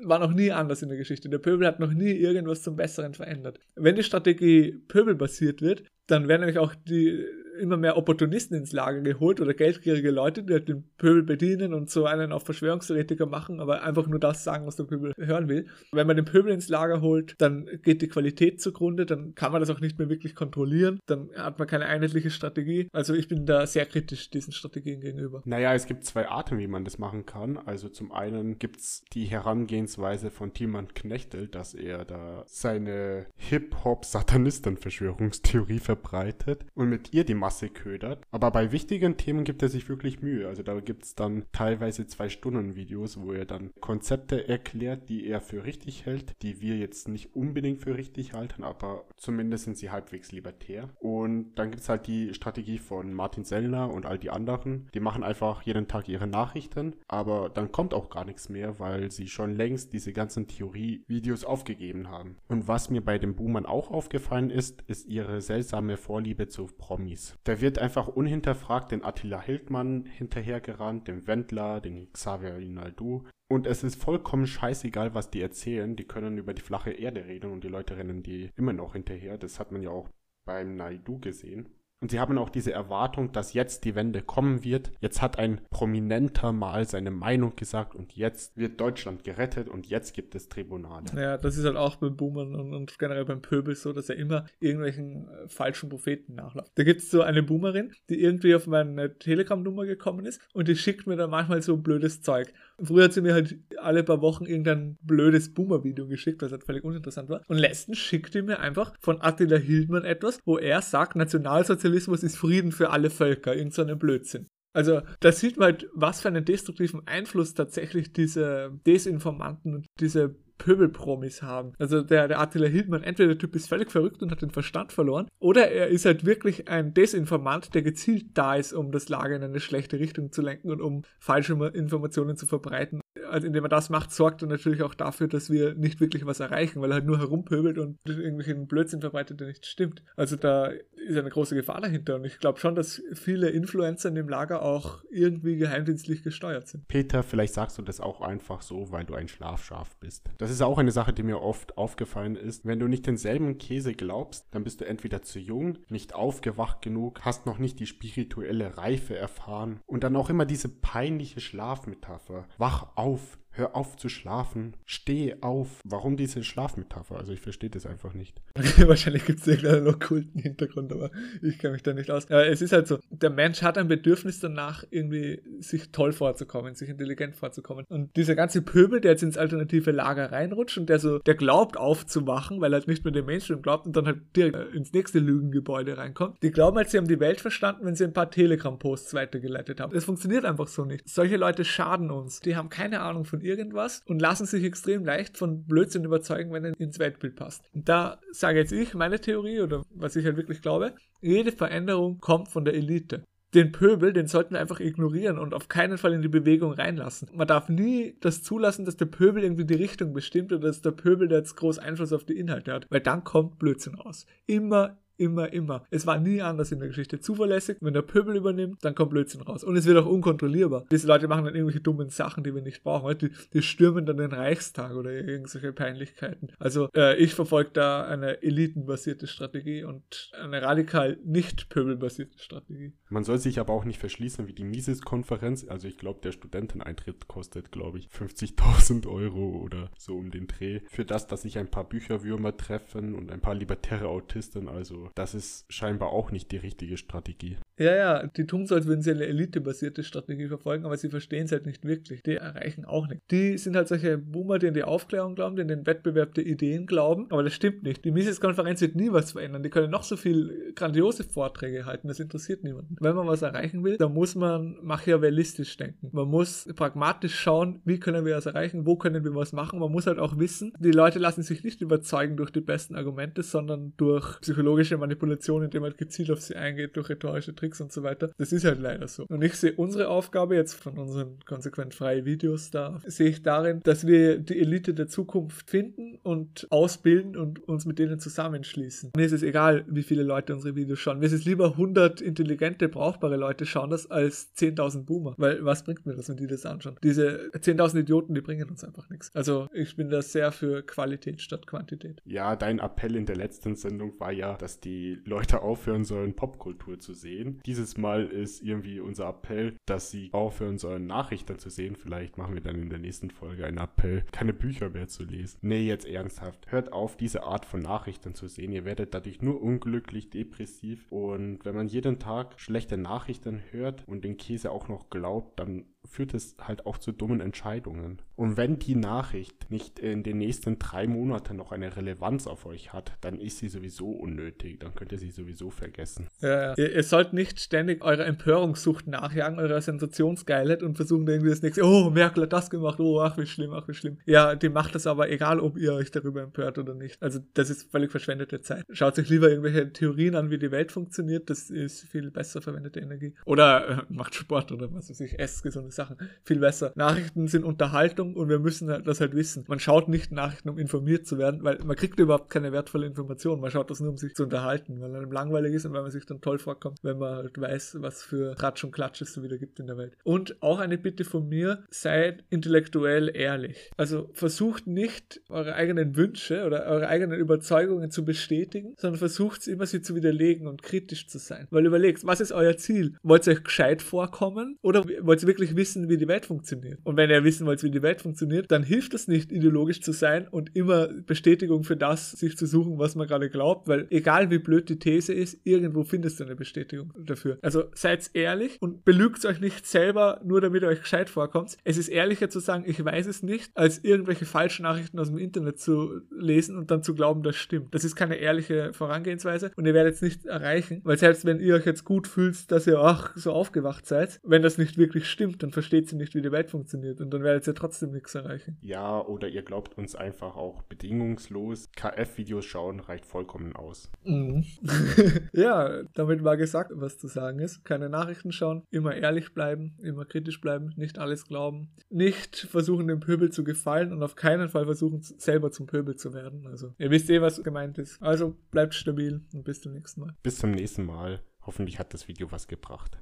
war 0.07 0.19
noch 0.19 0.33
nie 0.33 0.51
anders 0.51 0.81
in 0.81 0.89
der 0.89 0.97
Geschichte. 0.97 1.29
Der 1.29 1.39
Pöbel 1.39 1.67
hat 1.67 1.79
noch 1.79 1.93
nie 1.93 2.11
irgendwas 2.11 2.61
zum 2.61 2.75
Besseren 2.75 3.13
verändert. 3.13 3.59
Wenn 3.75 3.95
die 3.95 4.03
Strategie 4.03 4.73
pöbelbasiert 4.87 5.61
wird, 5.61 5.83
dann 6.07 6.27
werden 6.27 6.41
nämlich 6.41 6.59
auch 6.59 6.75
die 6.75 7.25
immer 7.59 7.77
mehr 7.77 7.97
Opportunisten 7.97 8.57
ins 8.57 8.71
Lager 8.71 9.01
geholt 9.01 9.39
oder 9.39 9.53
geldgierige 9.53 10.11
Leute, 10.11 10.43
die 10.43 10.53
halt 10.53 10.69
den 10.69 10.83
Pöbel 10.97 11.23
bedienen 11.23 11.73
und 11.73 11.89
so 11.89 12.05
einen 12.05 12.31
auf 12.31 12.43
Verschwörungstheoretiker 12.43 13.25
machen, 13.25 13.59
aber 13.59 13.83
einfach 13.83 14.07
nur 14.07 14.19
das 14.19 14.43
sagen, 14.43 14.65
was 14.65 14.75
der 14.75 14.85
Pöbel 14.85 15.13
hören 15.17 15.47
will. 15.47 15.67
Wenn 15.91 16.07
man 16.07 16.15
den 16.15 16.25
Pöbel 16.25 16.51
ins 16.51 16.69
Lager 16.69 17.01
holt, 17.01 17.35
dann 17.39 17.69
geht 17.83 18.01
die 18.01 18.07
Qualität 18.07 18.61
zugrunde, 18.61 19.05
dann 19.05 19.35
kann 19.35 19.51
man 19.51 19.61
das 19.61 19.69
auch 19.69 19.79
nicht 19.79 19.99
mehr 19.99 20.09
wirklich 20.09 20.35
kontrollieren, 20.35 20.99
dann 21.05 21.29
hat 21.35 21.59
man 21.59 21.67
keine 21.67 21.85
einheitliche 21.85 22.31
Strategie. 22.31 22.87
Also 22.91 23.13
ich 23.13 23.27
bin 23.27 23.45
da 23.45 23.65
sehr 23.67 23.85
kritisch 23.85 24.29
diesen 24.29 24.53
Strategien 24.53 25.01
gegenüber. 25.01 25.41
Naja, 25.45 25.73
es 25.73 25.85
gibt 25.85 26.05
zwei 26.05 26.27
Arten, 26.27 26.57
wie 26.57 26.67
man 26.67 26.85
das 26.85 26.97
machen 26.97 27.25
kann. 27.25 27.57
Also 27.57 27.89
zum 27.89 28.11
einen 28.11 28.59
gibt 28.59 28.79
es 28.79 29.03
die 29.13 29.25
Herangehensweise 29.25 30.31
von 30.31 30.53
Tilman 30.53 30.93
Knechtel, 30.93 31.47
dass 31.47 31.73
er 31.73 32.05
da 32.05 32.43
seine 32.47 33.25
Hip-Hop-Satanisten-Verschwörungstheorie 33.37 35.79
verbreitet 35.79 36.65
und 36.73 36.89
mit 36.89 37.13
ihr 37.13 37.23
die 37.23 37.35
Masse 37.43 37.67
ködert. 37.67 38.25
Aber 38.31 38.51
bei 38.51 38.71
wichtigen 38.71 39.17
Themen 39.17 39.43
gibt 39.43 39.61
er 39.61 39.67
sich 39.67 39.89
wirklich 39.89 40.21
Mühe. 40.21 40.47
Also 40.47 40.63
da 40.63 40.79
gibt 40.79 41.03
es 41.03 41.13
dann 41.13 41.43
teilweise 41.51 42.07
zwei 42.07 42.29
Stunden 42.29 42.77
Videos, 42.77 43.19
wo 43.19 43.33
er 43.33 43.43
dann 43.43 43.71
Konzepte 43.81 44.47
erklärt, 44.47 45.09
die 45.09 45.27
er 45.27 45.41
für 45.41 45.65
richtig 45.65 46.05
hält, 46.05 46.41
die 46.41 46.61
wir 46.61 46.77
jetzt 46.77 47.09
nicht 47.09 47.35
unbedingt 47.35 47.81
für 47.81 47.97
richtig 47.97 48.31
halten, 48.31 48.63
aber 48.63 49.03
zumindest 49.17 49.65
sind 49.65 49.77
sie 49.77 49.91
halbwegs 49.91 50.31
libertär. 50.31 50.87
Und 50.99 51.55
dann 51.55 51.71
gibt 51.71 51.83
es 51.83 51.89
halt 51.89 52.07
die 52.07 52.33
Strategie 52.33 52.77
von 52.77 53.13
Martin 53.13 53.43
Sellner 53.43 53.93
und 53.93 54.05
all 54.05 54.17
die 54.17 54.29
anderen. 54.29 54.87
Die 54.93 55.01
machen 55.01 55.25
einfach 55.25 55.63
jeden 55.63 55.89
Tag 55.89 56.07
ihre 56.07 56.27
Nachrichten, 56.27 56.95
aber 57.09 57.49
dann 57.49 57.73
kommt 57.73 57.93
auch 57.93 58.09
gar 58.09 58.23
nichts 58.23 58.47
mehr, 58.47 58.79
weil 58.79 59.11
sie 59.11 59.27
schon 59.27 59.53
längst 59.53 59.91
diese 59.91 60.13
ganzen 60.13 60.47
Theorie-Videos 60.47 61.43
aufgegeben 61.43 62.07
haben. 62.07 62.37
Und 62.47 62.69
was 62.69 62.89
mir 62.89 63.03
bei 63.03 63.17
den 63.17 63.35
Boomern 63.35 63.65
auch 63.65 63.91
aufgefallen 63.91 64.49
ist, 64.49 64.81
ist 64.83 65.09
ihre 65.09 65.41
seltsame 65.41 65.97
Vorliebe 65.97 66.47
zu 66.47 66.67
Promis. 66.67 67.32
Da 67.43 67.61
wird 67.61 67.79
einfach 67.79 68.07
unhinterfragt 68.07 68.91
den 68.91 69.03
Attila 69.03 69.41
Hildmann 69.41 70.05
hinterhergerannt, 70.05 71.07
den 71.07 71.27
Wendler, 71.27 71.81
den 71.81 72.11
Xavier 72.13 72.57
Rinaldo. 72.57 73.25
Und 73.49 73.67
es 73.67 73.83
ist 73.83 74.01
vollkommen 74.01 74.47
scheißegal, 74.47 75.13
was 75.13 75.29
die 75.29 75.41
erzählen. 75.41 75.95
Die 75.95 76.05
können 76.05 76.37
über 76.37 76.53
die 76.53 76.61
flache 76.61 76.91
Erde 76.91 77.25
reden 77.25 77.51
und 77.51 77.63
die 77.63 77.69
Leute 77.69 77.97
rennen 77.97 78.23
die 78.23 78.49
immer 78.55 78.73
noch 78.73 78.93
hinterher. 78.93 79.37
Das 79.37 79.59
hat 79.59 79.71
man 79.71 79.81
ja 79.81 79.89
auch 79.89 80.09
beim 80.45 80.75
Naidu 80.75 81.19
gesehen. 81.19 81.69
Und 82.03 82.11
sie 82.11 82.19
haben 82.19 82.37
auch 82.37 82.49
diese 82.49 82.73
Erwartung, 82.73 83.31
dass 83.31 83.53
jetzt 83.53 83.85
die 83.85 83.95
Wende 83.95 84.21
kommen 84.21 84.65
wird. 84.65 84.91
Jetzt 84.99 85.21
hat 85.21 85.39
ein 85.39 85.61
Prominenter 85.69 86.51
mal 86.51 86.85
seine 86.85 87.11
Meinung 87.11 87.55
gesagt 87.55 87.95
und 87.95 88.17
jetzt 88.17 88.57
wird 88.57 88.81
Deutschland 88.81 89.23
gerettet 89.23 89.69
und 89.69 89.87
jetzt 89.87 90.13
gibt 90.13 90.35
es 90.35 90.49
Tribunale. 90.49 91.05
Ja, 91.15 91.37
das 91.37 91.57
ist 91.57 91.63
halt 91.63 91.77
auch 91.77 91.95
beim 91.95 92.17
Boomern 92.17 92.55
und, 92.55 92.73
und 92.73 92.99
generell 92.99 93.23
beim 93.23 93.41
Pöbel 93.41 93.73
so, 93.77 93.93
dass 93.93 94.09
er 94.09 94.17
immer 94.17 94.43
irgendwelchen 94.59 95.29
äh, 95.29 95.47
falschen 95.47 95.87
Propheten 95.87 96.35
nachläuft. 96.35 96.73
Da 96.75 96.83
gibt 96.83 97.03
es 97.03 97.09
so 97.09 97.21
eine 97.21 97.41
Boomerin, 97.41 97.93
die 98.09 98.21
irgendwie 98.21 98.53
auf 98.53 98.67
meine 98.67 99.17
Telegram-Nummer 99.17 99.85
gekommen 99.85 100.25
ist 100.25 100.41
und 100.51 100.67
die 100.67 100.75
schickt 100.75 101.07
mir 101.07 101.15
dann 101.15 101.29
manchmal 101.29 101.61
so 101.61 101.77
blödes 101.77 102.21
Zeug. 102.21 102.53
Früher 102.81 103.05
hat 103.05 103.13
sie 103.13 103.21
mir 103.21 103.33
halt 103.33 103.57
alle 103.77 104.03
paar 104.03 104.21
Wochen 104.21 104.45
irgendein 104.45 104.97
blödes 105.01 105.53
Boomer-Video 105.53 106.07
geschickt, 106.07 106.41
was 106.41 106.51
halt 106.51 106.63
völlig 106.63 106.83
uninteressant 106.83 107.29
war. 107.29 107.41
Und 107.47 107.57
letztens 107.57 107.97
schickte 107.99 108.41
mir 108.43 108.59
einfach 108.59 108.93
von 108.99 109.21
Attila 109.21 109.57
Hildmann 109.57 110.05
etwas, 110.05 110.39
wo 110.45 110.57
er 110.57 110.81
sagt, 110.81 111.15
Nationalsozialismus 111.15 112.23
ist 112.23 112.37
Frieden 112.37 112.71
für 112.71 112.89
alle 112.89 113.09
Völker. 113.09 113.55
Irgend 113.55 113.73
so 113.73 113.81
einen 113.81 113.99
Blödsinn. 113.99 114.47
Also 114.75 115.01
da 115.19 115.31
sieht 115.31 115.57
man 115.57 115.65
halt, 115.73 115.87
was 115.93 116.21
für 116.21 116.29
einen 116.29 116.45
destruktiven 116.45 117.05
Einfluss 117.05 117.53
tatsächlich 117.53 118.11
diese 118.11 118.71
Desinformanten 118.87 119.75
und 119.75 119.85
diese 119.99 120.35
Pöbelpromis 120.63 121.41
haben. 121.41 121.73
Also 121.77 122.01
der, 122.01 122.29
der 122.29 122.39
Attila 122.39 122.67
Hildmann, 122.67 123.03
entweder 123.03 123.29
der 123.29 123.37
Typ 123.37 123.53
ist 123.53 123.67
völlig 123.67 123.91
verrückt 123.91 124.23
und 124.23 124.31
hat 124.31 124.41
den 124.41 124.49
Verstand 124.49 124.93
verloren, 124.93 125.27
oder 125.39 125.69
er 125.69 125.87
ist 125.87 126.05
halt 126.05 126.25
wirklich 126.25 126.69
ein 126.69 126.93
Desinformant, 126.93 127.75
der 127.75 127.81
gezielt 127.81 128.27
da 128.33 128.55
ist, 128.55 128.71
um 128.71 128.93
das 128.93 129.09
Lager 129.09 129.35
in 129.35 129.43
eine 129.43 129.59
schlechte 129.59 129.99
Richtung 129.99 130.31
zu 130.31 130.41
lenken 130.41 130.71
und 130.71 130.81
um 130.81 131.03
falsche 131.19 131.53
Informationen 131.73 132.37
zu 132.37 132.45
verbreiten 132.45 133.01
also 133.33 133.47
indem 133.47 133.65
er 133.65 133.69
das 133.69 133.89
macht, 133.89 134.11
sorgt 134.11 134.41
er 134.41 134.47
natürlich 134.47 134.83
auch 134.83 134.93
dafür, 134.93 135.27
dass 135.27 135.49
wir 135.49 135.73
nicht 135.73 135.99
wirklich 135.99 136.25
was 136.25 136.39
erreichen, 136.39 136.81
weil 136.81 136.91
er 136.91 136.95
halt 136.95 137.05
nur 137.05 137.19
herumpöbelt 137.19 137.77
und 137.77 137.97
irgendwelchen 138.05 138.67
Blödsinn 138.67 139.01
verbreitet, 139.01 139.39
der 139.39 139.47
nicht 139.47 139.65
stimmt. 139.65 140.03
Also 140.15 140.35
da 140.35 140.67
ist 140.67 141.17
eine 141.17 141.29
große 141.29 141.55
Gefahr 141.55 141.81
dahinter 141.81 142.15
und 142.15 142.25
ich 142.25 142.39
glaube 142.39 142.59
schon, 142.59 142.75
dass 142.75 143.01
viele 143.13 143.49
Influencer 143.49 144.09
in 144.09 144.15
dem 144.15 144.29
Lager 144.29 144.61
auch 144.61 145.03
irgendwie 145.09 145.57
geheimdienstlich 145.57 146.23
gesteuert 146.23 146.67
sind. 146.67 146.87
Peter, 146.87 147.23
vielleicht 147.23 147.53
sagst 147.53 147.77
du 147.77 147.81
das 147.81 147.99
auch 147.99 148.21
einfach 148.21 148.61
so, 148.61 148.91
weil 148.91 149.03
du 149.03 149.15
ein 149.15 149.27
Schlafschaf 149.27 149.95
bist. 149.97 150.29
Das 150.37 150.51
ist 150.53 150.61
auch 150.61 150.77
eine 150.77 150.91
Sache, 150.91 151.13
die 151.13 151.23
mir 151.23 151.41
oft 151.41 151.77
aufgefallen 151.77 152.35
ist. 152.35 152.65
Wenn 152.65 152.79
du 152.79 152.87
nicht 152.87 153.05
denselben 153.05 153.57
Käse 153.57 153.93
glaubst, 153.93 154.47
dann 154.51 154.63
bist 154.63 154.81
du 154.81 154.85
entweder 154.85 155.21
zu 155.21 155.39
jung, 155.39 155.77
nicht 155.89 156.15
aufgewacht 156.15 156.81
genug, 156.81 157.21
hast 157.21 157.45
noch 157.45 157.57
nicht 157.57 157.79
die 157.79 157.85
spirituelle 157.85 158.77
Reife 158.77 159.17
erfahren 159.17 159.79
und 159.85 160.03
dann 160.03 160.15
auch 160.15 160.29
immer 160.29 160.45
diese 160.45 160.69
peinliche 160.69 161.41
Schlafmetapher. 161.41 162.47
Wach 162.57 162.95
auf 162.95 163.37
hör 163.53 163.75
auf 163.75 163.97
zu 163.97 164.09
schlafen, 164.09 164.75
steh 164.85 165.35
auf. 165.41 165.79
Warum 165.83 166.17
diese 166.17 166.43
Schlafmetapher? 166.43 167.17
Also 167.17 167.31
ich 167.31 167.39
verstehe 167.39 167.69
das 167.69 167.85
einfach 167.85 168.13
nicht. 168.13 168.41
Wahrscheinlich 168.85 169.25
gibt 169.25 169.39
es 169.39 169.47
irgendeinen 169.47 169.87
okkulten 169.87 170.41
Hintergrund, 170.41 170.91
aber 170.91 171.11
ich 171.41 171.59
kenne 171.59 171.73
mich 171.73 171.83
da 171.83 171.93
nicht 171.93 172.11
aus. 172.11 172.29
Aber 172.29 172.47
es 172.47 172.61
ist 172.61 172.73
halt 172.73 172.87
so, 172.87 172.99
der 173.09 173.29
Mensch 173.29 173.61
hat 173.61 173.77
ein 173.77 173.87
Bedürfnis 173.87 174.39
danach, 174.39 174.83
irgendwie 174.89 175.41
sich 175.59 175.91
toll 175.91 176.11
vorzukommen, 176.11 176.75
sich 176.75 176.89
intelligent 176.89 177.35
vorzukommen. 177.35 177.85
Und 177.89 178.15
dieser 178.15 178.35
ganze 178.35 178.61
Pöbel, 178.61 179.01
der 179.01 179.11
jetzt 179.11 179.23
ins 179.23 179.37
alternative 179.37 179.91
Lager 179.91 180.31
reinrutscht 180.31 180.77
und 180.77 180.89
der 180.89 180.99
so, 180.99 181.19
der 181.19 181.35
glaubt 181.35 181.77
aufzuwachen, 181.77 182.59
weil 182.59 182.73
er 182.73 182.79
halt 182.79 182.87
nicht 182.87 183.03
mehr 183.03 183.13
dem 183.13 183.25
Mainstream 183.25 183.61
glaubt 183.61 183.85
und 183.85 183.95
dann 183.95 184.07
halt 184.07 184.19
direkt 184.35 184.73
ins 184.73 184.93
nächste 184.93 185.19
Lügengebäude 185.19 185.97
reinkommt. 185.97 186.41
Die 186.41 186.51
glauben 186.51 186.77
halt, 186.77 186.89
sie 186.89 186.97
haben 186.97 187.07
die 187.07 187.19
Welt 187.19 187.39
verstanden, 187.39 187.85
wenn 187.85 187.95
sie 187.95 188.03
ein 188.03 188.13
paar 188.13 188.31
Telegram-Posts 188.31 189.13
weitergeleitet 189.13 189.79
haben. 189.79 189.93
Das 189.93 190.05
funktioniert 190.05 190.45
einfach 190.45 190.67
so 190.67 190.85
nicht. 190.85 191.07
Solche 191.07 191.37
Leute 191.37 191.63
schaden 191.65 192.09
uns. 192.11 192.39
Die 192.39 192.55
haben 192.55 192.69
keine 192.69 193.01
Ahnung 193.01 193.25
von 193.25 193.42
irgendwas 193.43 194.01
und 194.05 194.21
lassen 194.21 194.45
sich 194.45 194.63
extrem 194.63 195.05
leicht 195.05 195.37
von 195.37 195.65
Blödsinn 195.65 196.05
überzeugen, 196.05 196.51
wenn 196.53 196.65
er 196.65 196.79
ins 196.79 196.99
Weltbild 196.99 197.35
passt. 197.35 197.63
Und 197.73 197.89
da 197.89 198.19
sage 198.31 198.59
jetzt 198.59 198.71
ich 198.71 198.93
meine 198.93 199.19
Theorie 199.19 199.61
oder 199.61 199.83
was 199.93 200.15
ich 200.15 200.25
halt 200.25 200.37
wirklich 200.37 200.61
glaube, 200.61 200.95
jede 201.21 201.51
Veränderung 201.51 202.19
kommt 202.19 202.49
von 202.49 202.65
der 202.65 202.73
Elite 202.73 203.23
den 203.53 203.71
Pöbel, 203.71 204.13
den 204.13 204.27
sollten 204.27 204.55
wir 204.55 204.61
einfach 204.61 204.79
ignorieren 204.79 205.37
und 205.37 205.53
auf 205.53 205.67
keinen 205.67 205.97
Fall 205.97 206.13
in 206.13 206.21
die 206.21 206.27
Bewegung 206.27 206.73
reinlassen. 206.73 207.29
Man 207.33 207.47
darf 207.47 207.69
nie 207.69 208.17
das 208.21 208.41
zulassen, 208.43 208.85
dass 208.85 208.97
der 208.97 209.05
Pöbel 209.05 209.43
irgendwie 209.43 209.65
die 209.65 209.75
Richtung 209.75 210.13
bestimmt 210.13 210.51
oder 210.51 210.67
dass 210.67 210.81
der 210.81 210.91
Pöbel 210.91 211.31
jetzt 211.31 211.55
groß 211.55 211.79
Einfluss 211.79 212.13
auf 212.13 212.23
die 212.23 212.37
Inhalte 212.37 212.73
hat, 212.73 212.87
weil 212.89 213.01
dann 213.01 213.23
kommt 213.23 213.59
Blödsinn 213.59 213.95
raus. 213.95 214.25
Immer, 214.45 214.97
Immer, 215.17 215.53
immer. 215.53 215.85
Es 215.91 216.07
war 216.07 216.19
nie 216.19 216.41
anders 216.41 216.71
in 216.71 216.79
der 216.79 216.87
Geschichte. 216.87 217.19
Zuverlässig, 217.19 217.77
wenn 217.81 217.93
der 217.93 218.01
Pöbel 218.01 218.35
übernimmt, 218.35 218.83
dann 218.83 218.95
kommt 218.95 219.11
Blödsinn 219.11 219.41
raus. 219.41 219.63
Und 219.63 219.75
es 219.75 219.85
wird 219.85 219.97
auch 219.97 220.07
unkontrollierbar. 220.07 220.85
Diese 220.91 221.07
Leute 221.07 221.27
machen 221.27 221.45
dann 221.45 221.53
irgendwelche 221.53 221.81
dummen 221.81 222.09
Sachen, 222.09 222.43
die 222.43 222.53
wir 222.53 222.61
nicht 222.61 222.83
brauchen. 222.83 223.17
Die, 223.17 223.29
die 223.53 223.61
stürmen 223.61 224.05
dann 224.05 224.17
den 224.17 224.31
Reichstag 224.31 224.95
oder 224.95 225.11
irgendwelche 225.11 225.71
Peinlichkeiten. 225.71 226.51
Also 226.57 226.89
äh, 226.95 227.15
ich 227.17 227.35
verfolge 227.35 227.71
da 227.73 228.05
eine 228.05 228.41
elitenbasierte 228.41 229.27
Strategie 229.27 229.83
und 229.83 230.31
eine 230.41 230.61
radikal 230.61 231.17
nicht 231.23 231.69
pöbelbasierte 231.69 232.39
Strategie. 232.39 232.93
Man 233.09 233.23
soll 233.23 233.37
sich 233.37 233.59
aber 233.59 233.73
auch 233.73 233.85
nicht 233.85 233.99
verschließen 233.99 234.47
wie 234.47 234.53
die 234.53 234.63
Mises-Konferenz. 234.63 235.67
Also 235.67 235.87
ich 235.87 235.97
glaube, 235.97 236.21
der 236.23 236.31
Studenteneintritt 236.31 237.27
kostet, 237.27 237.71
glaube 237.71 237.99
ich, 237.99 238.07
50.000 238.07 239.07
Euro 239.07 239.59
oder 239.61 239.91
so 239.97 240.15
um 240.15 240.31
den 240.31 240.47
Dreh. 240.47 240.81
Für 240.89 241.05
das, 241.05 241.27
dass 241.27 241.43
sich 241.43 241.59
ein 241.59 241.69
paar 241.69 241.87
Bücherwürmer 241.87 242.57
treffen 242.57 243.13
und 243.13 243.31
ein 243.31 243.41
paar 243.41 243.55
libertäre 243.55 244.07
Autisten. 244.07 244.67
Also 244.67 245.02
das 245.15 245.33
ist 245.33 245.65
scheinbar 245.71 246.09
auch 246.09 246.31
nicht 246.31 246.51
die 246.51 246.57
richtige 246.57 246.97
Strategie. 246.97 247.57
Ja, 247.77 247.95
ja, 247.95 248.27
die 248.27 248.45
tun 248.45 248.65
so, 248.67 248.75
als 248.75 248.85
würden 248.85 249.01
sie 249.01 249.11
eine 249.11 249.25
elitebasierte 249.25 250.03
Strategie 250.03 250.47
verfolgen, 250.47 250.85
aber 250.85 250.97
sie 250.97 251.09
verstehen 251.09 251.45
es 251.45 251.51
halt 251.51 251.65
nicht 251.65 251.85
wirklich. 251.85 252.21
Die 252.21 252.35
erreichen 252.35 252.85
auch 252.85 253.07
nichts. 253.07 253.25
Die 253.31 253.57
sind 253.57 253.75
halt 253.75 253.87
solche 253.87 254.17
Boomer, 254.17 254.59
die 254.59 254.67
an 254.67 254.73
die 254.73 254.83
Aufklärung 254.83 255.35
glauben, 255.35 255.55
die 255.55 255.63
an 255.63 255.67
den 255.67 255.85
Wettbewerb 255.85 256.33
der 256.35 256.45
Ideen 256.45 256.85
glauben, 256.85 257.27
aber 257.31 257.43
das 257.43 257.53
stimmt 257.53 257.83
nicht. 257.83 258.05
Die 258.05 258.11
Mises-Konferenz 258.11 258.81
wird 258.81 258.95
nie 258.95 259.11
was 259.11 259.31
verändern. 259.31 259.63
Die 259.63 259.69
können 259.69 259.89
noch 259.89 260.03
so 260.03 260.17
viel 260.17 260.73
grandiose 260.75 261.23
Vorträge 261.23 261.85
halten, 261.85 262.07
das 262.07 262.19
interessiert 262.19 262.63
niemanden. 262.63 262.95
Wenn 262.99 263.15
man 263.15 263.27
was 263.27 263.41
erreichen 263.41 263.83
will, 263.83 263.97
dann 263.97 264.13
muss 264.13 264.35
man 264.35 264.77
machiavellistisch 264.83 265.75
denken. 265.77 266.09
Man 266.11 266.27
muss 266.27 266.67
pragmatisch 266.75 267.35
schauen, 267.35 267.81
wie 267.85 267.99
können 267.99 268.25
wir 268.25 268.35
das 268.35 268.45
erreichen, 268.45 268.85
wo 268.85 268.97
können 268.97 269.23
wir 269.23 269.33
was 269.33 269.51
machen. 269.51 269.79
Man 269.79 269.91
muss 269.91 270.05
halt 270.05 270.19
auch 270.19 270.37
wissen, 270.37 270.73
die 270.79 270.91
Leute 270.91 271.17
lassen 271.17 271.41
sich 271.41 271.63
nicht 271.63 271.81
überzeugen 271.81 272.37
durch 272.37 272.51
die 272.51 272.61
besten 272.61 272.95
Argumente, 272.95 273.41
sondern 273.41 273.93
durch 273.97 274.39
psychologische 274.41 274.97
Manipulation, 274.97 275.63
indem 275.63 275.81
man 275.81 275.93
gezielt 275.97 276.29
auf 276.29 276.41
sie 276.41 276.55
eingeht, 276.55 276.95
durch 276.95 277.09
rhetorische 277.09 277.55
Tricks 277.63 277.79
und 277.79 277.93
so 277.93 278.03
weiter. 278.03 278.31
Das 278.37 278.51
ist 278.51 278.65
halt 278.65 278.79
leider 278.79 279.07
so. 279.07 279.25
Und 279.29 279.41
ich 279.41 279.53
sehe 279.55 279.73
unsere 279.73 280.09
Aufgabe 280.09 280.55
jetzt 280.55 280.73
von 280.73 280.97
unseren 280.97 281.39
konsequent 281.45 281.93
freien 281.93 282.25
Videos 282.25 282.71
da, 282.71 282.99
sehe 283.05 283.29
ich 283.29 283.41
darin, 283.41 283.79
dass 283.83 284.05
wir 284.05 284.37
die 284.37 284.59
Elite 284.59 284.93
der 284.93 285.07
Zukunft 285.07 285.69
finden 285.69 286.19
und 286.23 286.67
ausbilden 286.69 287.37
und 287.37 287.65
uns 287.67 287.85
mit 287.85 287.99
denen 287.99 288.19
zusammenschließen. 288.19 289.11
Mir 289.15 289.25
ist 289.25 289.31
es 289.31 289.43
egal, 289.43 289.85
wie 289.87 290.03
viele 290.03 290.23
Leute 290.23 290.53
unsere 290.53 290.75
Videos 290.75 290.99
schauen. 290.99 291.19
Mir 291.19 291.27
ist 291.27 291.33
es 291.33 291.45
lieber 291.45 291.71
100 291.71 292.19
intelligente, 292.19 292.89
brauchbare 292.89 293.37
Leute 293.37 293.65
schauen 293.65 293.89
das 293.89 294.11
als 294.11 294.53
10.000 294.57 295.05
Boomer. 295.05 295.35
Weil 295.37 295.63
was 295.63 295.83
bringt 295.83 296.05
mir 296.05 296.15
das, 296.15 296.27
wenn 296.27 296.37
die 296.37 296.47
das 296.47 296.65
anschauen? 296.65 296.97
Diese 297.01 297.49
10.000 297.53 297.99
Idioten, 297.99 298.35
die 298.35 298.41
bringen 298.41 298.69
uns 298.69 298.83
einfach 298.83 299.09
nichts. 299.09 299.31
Also 299.33 299.69
ich 299.73 299.95
bin 299.95 300.09
da 300.09 300.21
sehr 300.21 300.51
für 300.51 300.83
Qualität 300.83 301.41
statt 301.41 301.65
Quantität. 301.65 302.21
Ja, 302.25 302.57
dein 302.57 302.79
Appell 302.79 303.15
in 303.15 303.25
der 303.25 303.37
letzten 303.37 303.75
Sendung 303.75 304.19
war 304.19 304.33
ja, 304.33 304.57
dass 304.57 304.81
die 304.81 305.19
Leute 305.23 305.61
aufhören 305.61 306.03
sollen, 306.03 306.35
Popkultur 306.35 306.99
zu 306.99 307.13
sehen. 307.13 307.52
Dieses 307.65 307.97
Mal 307.97 308.25
ist 308.25 308.61
irgendwie 308.61 308.99
unser 308.99 309.29
Appell, 309.29 309.75
dass 309.85 310.11
sie 310.11 310.29
aufhören 310.33 310.77
sollen, 310.77 311.07
Nachrichten 311.07 311.59
zu 311.59 311.69
sehen. 311.69 311.95
Vielleicht 311.95 312.37
machen 312.37 312.53
wir 312.53 312.61
dann 312.61 312.81
in 312.81 312.89
der 312.89 312.99
nächsten 312.99 313.29
Folge 313.29 313.65
einen 313.65 313.77
Appell, 313.77 314.23
keine 314.31 314.53
Bücher 314.53 314.89
mehr 314.89 315.07
zu 315.07 315.23
lesen. 315.23 315.59
Nee, 315.61 315.85
jetzt 315.85 316.05
ernsthaft. 316.05 316.71
Hört 316.71 316.93
auf, 316.93 317.17
diese 317.17 317.43
Art 317.43 317.65
von 317.65 317.81
Nachrichten 317.81 318.33
zu 318.35 318.47
sehen. 318.47 318.71
Ihr 318.71 318.85
werdet 318.85 319.13
dadurch 319.13 319.41
nur 319.41 319.61
unglücklich, 319.61 320.29
depressiv 320.29 321.11
und 321.11 321.65
wenn 321.65 321.75
man 321.75 321.87
jeden 321.87 322.19
Tag 322.19 322.59
schlechte 322.59 322.97
Nachrichten 322.97 323.61
hört 323.71 324.07
und 324.07 324.23
den 324.23 324.37
Käse 324.37 324.71
auch 324.71 324.87
noch 324.87 325.09
glaubt, 325.09 325.59
dann 325.59 325.85
führt 326.13 326.33
es 326.35 326.55
halt 326.61 326.85
auch 326.85 326.99
zu 326.99 327.11
dummen 327.11 327.41
Entscheidungen. 327.41 328.21
Und 328.35 328.55
wenn 328.55 328.77
die 328.77 328.95
Nachricht 328.95 329.69
nicht 329.71 329.99
in 329.99 330.23
den 330.23 330.37
nächsten 330.37 330.77
drei 330.77 331.07
Monaten 331.07 331.55
noch 331.55 331.71
eine 331.71 331.95
Relevanz 331.95 332.45
auf 332.45 332.65
euch 332.65 332.93
hat, 332.93 333.13
dann 333.21 333.39
ist 333.39 333.57
sie 333.57 333.67
sowieso 333.67 334.11
unnötig. 334.11 334.79
Dann 334.79 334.93
könnt 334.93 335.11
ihr 335.11 335.17
sie 335.17 335.31
sowieso 335.31 335.71
vergessen. 335.71 336.27
Ja, 336.41 336.49
ja. 336.49 336.73
Ihr, 336.77 336.95
ihr, 336.95 337.03
sollt 337.03 337.33
nicht 337.33 337.59
ständig 337.59 338.03
eurer 338.03 338.25
Empörungssucht 338.25 339.07
nachjagen, 339.07 339.59
eurer 339.59 339.81
Sensationsgeilheit 339.81 340.83
und 340.83 340.95
versuchen 340.95 341.27
irgendwie 341.27 341.49
das 341.49 341.61
nächste, 341.63 341.83
oh, 341.83 342.11
Merkel 342.11 342.43
hat 342.43 342.53
das 342.53 342.69
gemacht, 342.69 342.99
oh, 342.99 343.19
ach, 343.19 343.37
wie 343.37 343.47
schlimm, 343.47 343.73
ach, 343.73 343.87
wie 343.87 343.93
schlimm. 343.93 344.19
Ja, 344.25 344.55
die 344.55 344.69
macht 344.69 344.93
das 344.93 345.07
aber 345.07 345.29
egal, 345.29 345.59
ob 345.59 345.77
ihr 345.77 345.93
euch 345.93 346.11
darüber 346.11 346.41
empört 346.41 346.77
oder 346.77 346.93
nicht. 346.93 347.21
Also, 347.21 347.39
das 347.55 347.69
ist 347.71 347.91
völlig 347.91 348.11
verschwendete 348.11 348.61
Zeit. 348.61 348.83
Schaut 348.91 349.17
euch 349.17 349.29
lieber 349.29 349.49
irgendwelche 349.49 349.91
Theorien 349.91 350.35
an, 350.35 350.51
wie 350.51 350.59
die 350.59 350.71
Welt 350.71 350.91
funktioniert. 350.91 351.49
Das 351.49 351.71
ist 351.71 352.03
viel 352.03 352.29
besser 352.29 352.61
verwendete 352.61 352.99
Energie. 352.99 353.33
Oder 353.45 353.87
äh, 353.87 354.01
macht 354.09 354.35
Sport 354.35 354.71
oder 354.71 354.93
was 354.93 355.09
weiß 355.09 355.19
ich, 355.21 355.39
esst 355.39 355.63
gesunde 355.63 355.91
Sachen. 355.91 356.02
Viel 356.43 356.59
besser. 356.59 356.91
Nachrichten 356.95 357.47
sind 357.47 357.63
Unterhaltung 357.63 358.35
und 358.35 358.49
wir 358.49 358.59
müssen 358.59 358.89
halt 358.89 359.07
das 359.07 359.21
halt 359.21 359.35
wissen. 359.35 359.65
Man 359.67 359.79
schaut 359.79 360.09
nicht 360.09 360.31
Nachrichten, 360.31 360.69
um 360.69 360.77
informiert 360.77 361.25
zu 361.25 361.37
werden, 361.37 361.63
weil 361.63 361.79
man 361.83 361.95
kriegt 361.95 362.19
überhaupt 362.19 362.49
keine 362.49 362.71
wertvolle 362.71 363.05
Information. 363.05 363.59
Man 363.59 363.71
schaut 363.71 363.89
das 363.89 363.99
nur, 363.99 364.09
um 364.09 364.17
sich 364.17 364.33
zu 364.35 364.43
unterhalten, 364.43 365.01
weil 365.01 365.15
einem 365.15 365.31
langweilig 365.31 365.73
ist 365.73 365.85
und 365.85 365.93
weil 365.93 366.01
man 366.01 366.11
sich 366.11 366.25
dann 366.25 366.41
toll 366.41 366.59
vorkommt, 366.59 366.97
wenn 367.03 367.17
man 367.17 367.35
halt 367.35 367.59
weiß, 367.59 367.97
was 367.99 368.23
für 368.23 368.55
Tratsch 368.55 368.83
und 368.83 368.91
Klatsch 368.91 369.21
es 369.21 369.33
so 369.33 369.43
wieder 369.43 369.57
gibt 369.57 369.79
in 369.79 369.87
der 369.87 369.97
Welt. 369.97 370.17
Und 370.23 370.61
auch 370.61 370.79
eine 370.79 370.97
Bitte 370.97 371.23
von 371.23 371.47
mir, 371.47 371.83
seid 371.89 372.43
intellektuell 372.49 373.35
ehrlich. 373.35 373.91
Also 373.97 374.29
versucht 374.33 374.87
nicht, 374.87 375.41
eure 375.49 375.75
eigenen 375.75 376.15
Wünsche 376.15 376.65
oder 376.65 376.85
eure 376.85 377.07
eigenen 377.07 377.39
Überzeugungen 377.39 378.11
zu 378.11 378.25
bestätigen, 378.25 378.93
sondern 378.97 379.19
versucht 379.19 379.67
immer, 379.67 379.85
sie 379.85 380.01
zu 380.01 380.15
widerlegen 380.15 380.67
und 380.67 380.83
kritisch 380.83 381.27
zu 381.27 381.37
sein. 381.37 381.67
Weil 381.69 381.85
überlegt, 381.85 382.25
was 382.25 382.41
ist 382.41 382.51
euer 382.51 382.77
Ziel? 382.77 383.15
Wollt 383.23 383.47
ihr 383.47 383.53
euch 383.53 383.63
gescheit 383.63 384.01
vorkommen 384.01 384.77
oder 384.81 385.03
wollt 385.21 385.41
ihr 385.41 385.47
wirklich 385.47 385.75
wissen, 385.75 385.92
wie 386.09 386.17
die 386.17 386.27
Welt 386.27 386.45
funktioniert? 386.45 386.99
Und 387.03 387.17
wenn 387.17 387.29
ihr 387.29 387.43
wissen 387.43 387.65
wollt, 387.65 387.83
wie 387.83 387.91
die 387.91 388.01
Welt 388.01 388.21
funktioniert, 388.21 388.71
dann 388.71 388.83
hilft 388.83 389.13
es 389.13 389.27
nicht, 389.27 389.51
ideologisch 389.51 390.01
zu 390.01 390.11
sein 390.11 390.47
und 390.47 390.75
immer 390.75 391.07
Bestätigung 391.07 391.83
für 391.83 391.97
das 391.97 392.31
sich 392.31 392.57
zu 392.57 392.65
suchen, 392.65 392.97
was 392.99 393.15
man 393.15 393.27
gerade 393.27 393.49
glaubt, 393.49 393.87
weil 393.87 394.07
egal 394.09 394.49
wie 394.49 394.59
blöd 394.59 394.89
die 394.89 394.99
These 394.99 395.33
ist, 395.33 395.59
irgendwo 395.63 396.03
findest 396.03 396.39
du 396.39 396.45
eine 396.45 396.55
Bestätigung 396.55 397.13
dafür. 397.25 397.57
Also 397.61 397.85
seid 397.93 398.31
ehrlich 398.33 398.77
und 398.79 399.05
belügt 399.05 399.45
euch 399.45 399.59
nicht 399.59 399.85
selber, 399.85 400.41
nur 400.43 400.61
damit 400.61 400.83
ihr 400.83 400.87
euch 400.87 401.01
gescheit 401.01 401.29
vorkommt. 401.29 401.77
Es 401.83 401.97
ist 401.97 402.07
ehrlicher 402.07 402.49
zu 402.49 402.59
sagen, 402.59 402.83
ich 402.87 403.03
weiß 403.03 403.27
es 403.27 403.43
nicht, 403.43 403.71
als 403.75 404.03
irgendwelche 404.03 404.45
falschen 404.45 404.83
Nachrichten 404.83 405.19
aus 405.19 405.29
dem 405.29 405.37
Internet 405.37 405.79
zu 405.79 406.21
lesen 406.31 406.77
und 406.77 406.91
dann 406.91 407.03
zu 407.03 407.15
glauben, 407.15 407.43
das 407.43 407.55
stimmt. 407.55 407.93
Das 407.93 408.03
ist 408.03 408.15
keine 408.15 408.35
ehrliche 408.35 408.93
Vorangehensweise 408.93 409.71
und 409.75 409.85
ihr 409.85 409.93
werdet 409.93 410.15
es 410.15 410.21
nicht 410.21 410.45
erreichen, 410.45 411.01
weil 411.03 411.17
selbst 411.17 411.45
wenn 411.45 411.59
ihr 411.59 411.75
euch 411.75 411.85
jetzt 411.85 412.05
gut 412.05 412.27
fühlt, 412.27 412.71
dass 412.71 412.87
ihr 412.87 412.99
ach 412.99 413.35
so 413.35 413.51
aufgewacht 413.51 414.05
seid, 414.05 414.39
wenn 414.43 414.61
das 414.61 414.77
nicht 414.77 414.97
wirklich 414.97 415.27
stimmt, 415.29 415.63
dann 415.63 415.71
versteht 415.73 416.11
ihr 416.11 416.17
nicht, 416.17 416.35
wie 416.35 416.41
die 416.41 416.51
Welt 416.51 416.69
funktioniert 416.69 417.21
und 417.21 417.31
dann 417.31 417.43
werdet 417.43 417.67
ihr 417.67 417.75
trotzdem 417.75 418.11
nichts 418.11 418.35
erreichen. 418.35 418.77
Ja, 418.81 419.21
oder 419.21 419.47
ihr 419.47 419.63
glaubt 419.63 419.97
uns 419.97 420.15
einfach 420.15 420.55
auch 420.55 420.81
bedingungslos. 420.83 421.89
KF-Videos 421.95 422.65
schauen 422.65 422.99
reicht 422.99 423.25
vollkommen 423.25 423.75
aus. 423.75 424.11
Mhm. 424.23 424.63
ja, 425.53 426.03
damit 426.13 426.43
war 426.43 426.57
gesagt, 426.57 426.91
was 426.95 427.17
zu 427.17 427.27
sagen 427.27 427.59
ist. 427.59 427.83
Keine 427.83 428.09
Nachrichten 428.09 428.51
schauen, 428.51 428.83
immer 428.91 429.15
ehrlich 429.15 429.53
bleiben, 429.53 429.97
immer 430.01 430.25
kritisch 430.25 430.61
bleiben, 430.61 430.93
nicht 430.95 431.19
alles 431.19 431.45
glauben, 431.45 431.91
nicht 432.09 432.55
versuchen, 432.55 433.07
dem 433.07 433.19
Pöbel 433.19 433.51
zu 433.51 433.63
gefallen 433.63 434.11
und 434.13 434.23
auf 434.23 434.35
keinen 434.35 434.69
Fall 434.69 434.85
versuchen, 434.85 435.21
selber 435.21 435.71
zum 435.71 435.87
Pöbel 435.87 436.15
zu 436.15 436.33
werden. 436.33 436.67
Also, 436.67 436.93
ihr 436.97 437.11
wisst 437.11 437.29
eh, 437.29 437.41
was 437.41 437.63
gemeint 437.63 437.97
ist. 437.97 438.21
Also 438.21 438.55
bleibt 438.71 438.93
stabil 438.93 439.41
und 439.53 439.63
bis 439.63 439.81
zum 439.81 439.93
nächsten 439.93 440.21
Mal. 440.21 440.35
Bis 440.43 440.57
zum 440.57 440.71
nächsten 440.71 441.05
Mal. 441.05 441.41
Hoffentlich 441.65 441.99
hat 441.99 442.13
das 442.13 442.27
Video 442.27 442.51
was 442.51 442.67
gebracht. 442.67 443.17